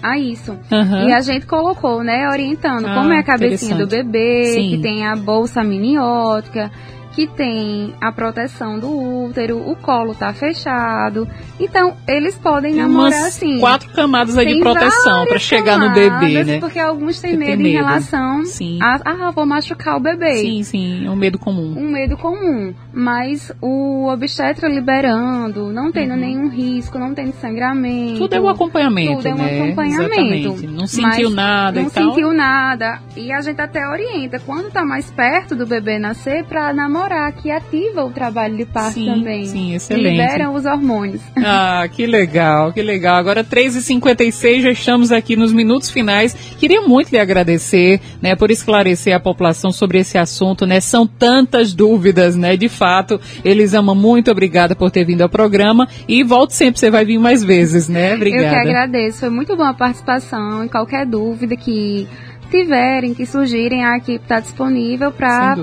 a 0.03 0.19
isso. 0.19 0.53
Uhum. 0.71 1.09
E 1.09 1.12
a 1.12 1.21
gente 1.21 1.47
colocou, 1.47 2.03
né, 2.03 2.29
orientando 2.29 2.87
ah, 2.87 2.95
como 2.95 3.12
é 3.12 3.19
a 3.19 3.23
cabecinha 3.23 3.77
do 3.77 3.87
bebê, 3.87 4.55
Sim. 4.55 4.71
que 4.71 4.83
tem 4.83 5.07
a 5.07 5.15
bolsa 5.15 5.62
miniótica, 5.62 6.71
que 7.12 7.27
tem 7.27 7.94
a 8.01 8.11
proteção 8.11 8.79
do 8.79 9.27
útero, 9.27 9.59
o 9.59 9.77
colo 9.77 10.14
tá 10.14 10.33
fechado. 10.33 11.29
Então, 11.61 11.94
eles 12.09 12.37
podem 12.37 12.75
namorar 12.75 13.12
Umas 13.12 13.27
assim. 13.27 13.61
quatro 13.61 13.90
camadas 13.90 14.37
aí 14.37 14.55
de 14.55 14.61
proteção 14.61 15.27
para 15.27 15.38
chegar 15.38 15.79
no 15.79 15.92
bebê, 15.92 16.42
né? 16.42 16.59
Porque 16.59 16.79
alguns 16.79 17.20
têm 17.20 17.37
medo, 17.37 17.59
medo, 17.59 17.68
em 17.68 17.72
relação 17.72 18.44
sim. 18.44 18.79
a, 18.83 19.01
ah, 19.05 19.31
vou 19.31 19.44
machucar 19.44 19.96
o 19.96 20.01
bebê. 20.01 20.37
Sim, 20.37 20.62
sim, 20.62 21.07
é 21.07 21.11
um 21.11 21.16
medo 21.16 21.38
comum. 21.38 21.75
Um 21.77 21.90
medo 21.90 22.16
comum. 22.16 22.75
Mas 22.92 23.53
o 23.61 24.09
obstetra 24.09 24.68
liberando, 24.68 25.72
não 25.72 25.92
tendo 25.92 26.14
uhum. 26.14 26.20
nenhum 26.20 26.48
risco, 26.48 26.98
não 26.98 27.14
tendo 27.14 27.33
sangramento. 27.35 28.18
Tudo 28.18 28.35
é 28.35 28.40
um 28.40 28.48
acompanhamento, 28.48 29.16
Tudo 29.16 29.29
é 29.29 29.35
um 29.35 29.37
né? 29.37 29.61
acompanhamento. 29.61 30.12
Exatamente. 30.12 30.66
Não 30.66 30.87
sentiu 30.87 31.31
nada 31.31 31.81
não 31.81 31.88
e 31.88 31.90
tal. 31.90 32.05
Não 32.05 32.14
sentiu 32.14 32.33
nada. 32.33 33.01
E 33.16 33.33
a 33.33 33.40
gente 33.40 33.61
até 33.61 33.87
orienta, 33.87 34.38
quando 34.40 34.70
tá 34.70 34.85
mais 34.85 35.11
perto 35.11 35.55
do 35.55 35.66
bebê 35.66 35.98
nascer, 35.98 36.44
para 36.44 36.72
namorar 36.72 37.02
ignorar 37.03 37.33
que 37.33 37.51
ativa 37.51 38.05
o 38.05 38.11
trabalho 38.11 38.57
de 38.57 38.65
parto 38.65 38.95
sim, 38.95 39.07
também. 39.07 39.47
Sim, 39.47 39.75
excelente. 39.75 40.11
Liberam 40.11 40.55
os 40.55 40.65
hormônios. 40.65 41.21
Ah, 41.45 41.88
que 41.91 42.07
legal, 42.07 42.73
que 42.73 42.81
legal. 42.81 43.17
Agora 43.17 43.43
3h56, 43.43 44.61
já 44.61 44.71
estamos 44.71 45.11
aqui 45.11 45.35
nos 45.35 45.53
minutos 45.53 45.91
finais. 45.91 46.33
Queria 46.59 46.81
muito 46.83 47.11
lhe 47.11 47.19
agradecer, 47.19 48.01
né, 48.23 48.37
por 48.37 48.51
esclarecer 48.51 49.15
a 49.15 49.21
população 49.21 49.73
sobre 49.73 49.99
esse 49.99 50.17
assunto, 50.17 50.65
né? 50.65 50.81
São 50.81 51.07
tantas 51.07 51.75
dúvidas, 51.75 52.37
né? 52.37 52.57
De 52.57 52.69
fato, 52.69 53.21
eles 53.45 53.75
amam 53.75 53.95
muito. 53.95 54.31
Obrigada 54.31 54.77
por 54.77 54.91
ter 54.91 55.05
vindo 55.05 55.23
ao 55.23 55.29
programa 55.29 55.88
e 56.07 56.23
volte 56.23 56.55
sempre, 56.55 56.79
você 56.79 56.91
vai 56.91 57.05
vir 57.05 57.19
mais 57.19 57.43
vezes, 57.43 57.88
né? 57.88 58.15
Obrigada. 58.15 58.45
Eu 58.45 58.51
que 58.51 58.69
agradeço. 58.69 59.21
Foi 59.21 59.31
muito 59.31 59.57
boa 59.57 59.71
a 59.71 59.75
participação 59.75 60.65
e 60.65 60.69
qualquer 60.69 61.05
dúvida 61.05 61.57
que 61.57 62.07
tiverem, 62.53 63.15
que 63.15 63.27
surgirem, 63.27 63.85
a 63.85 63.97
equipe 63.97 64.23
está 64.23 64.38
disponível 64.38 65.11
para 65.11 65.57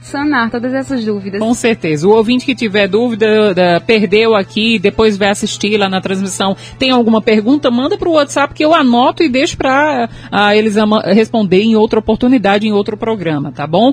sanar 0.00 0.50
todas 0.50 0.72
essas 0.72 1.04
dúvidas. 1.04 1.40
Com 1.40 1.54
certeza. 1.54 2.06
O 2.06 2.12
ouvinte 2.12 2.46
que 2.46 2.54
tiver 2.54 2.86
dúvida, 2.86 3.52
da, 3.54 3.80
perdeu 3.80 4.34
aqui, 4.36 4.78
depois 4.78 5.16
vai 5.16 5.30
assistir 5.30 5.76
lá 5.76 5.88
na 5.88 6.00
transmissão, 6.00 6.56
tem 6.78 6.90
alguma 6.90 7.20
pergunta, 7.22 7.70
manda 7.70 7.96
para 7.96 8.08
o 8.08 8.12
WhatsApp 8.12 8.54
que 8.54 8.64
eu 8.64 8.74
anoto 8.74 9.22
e 9.22 9.28
deixo 9.28 9.56
para 9.56 10.08
eles 10.54 10.76
responder 11.06 11.62
em 11.62 11.74
outra 11.74 11.98
oportunidade, 11.98 12.66
em 12.66 12.72
outro 12.72 12.96
programa, 12.96 13.50
tá 13.50 13.66
bom? 13.66 13.92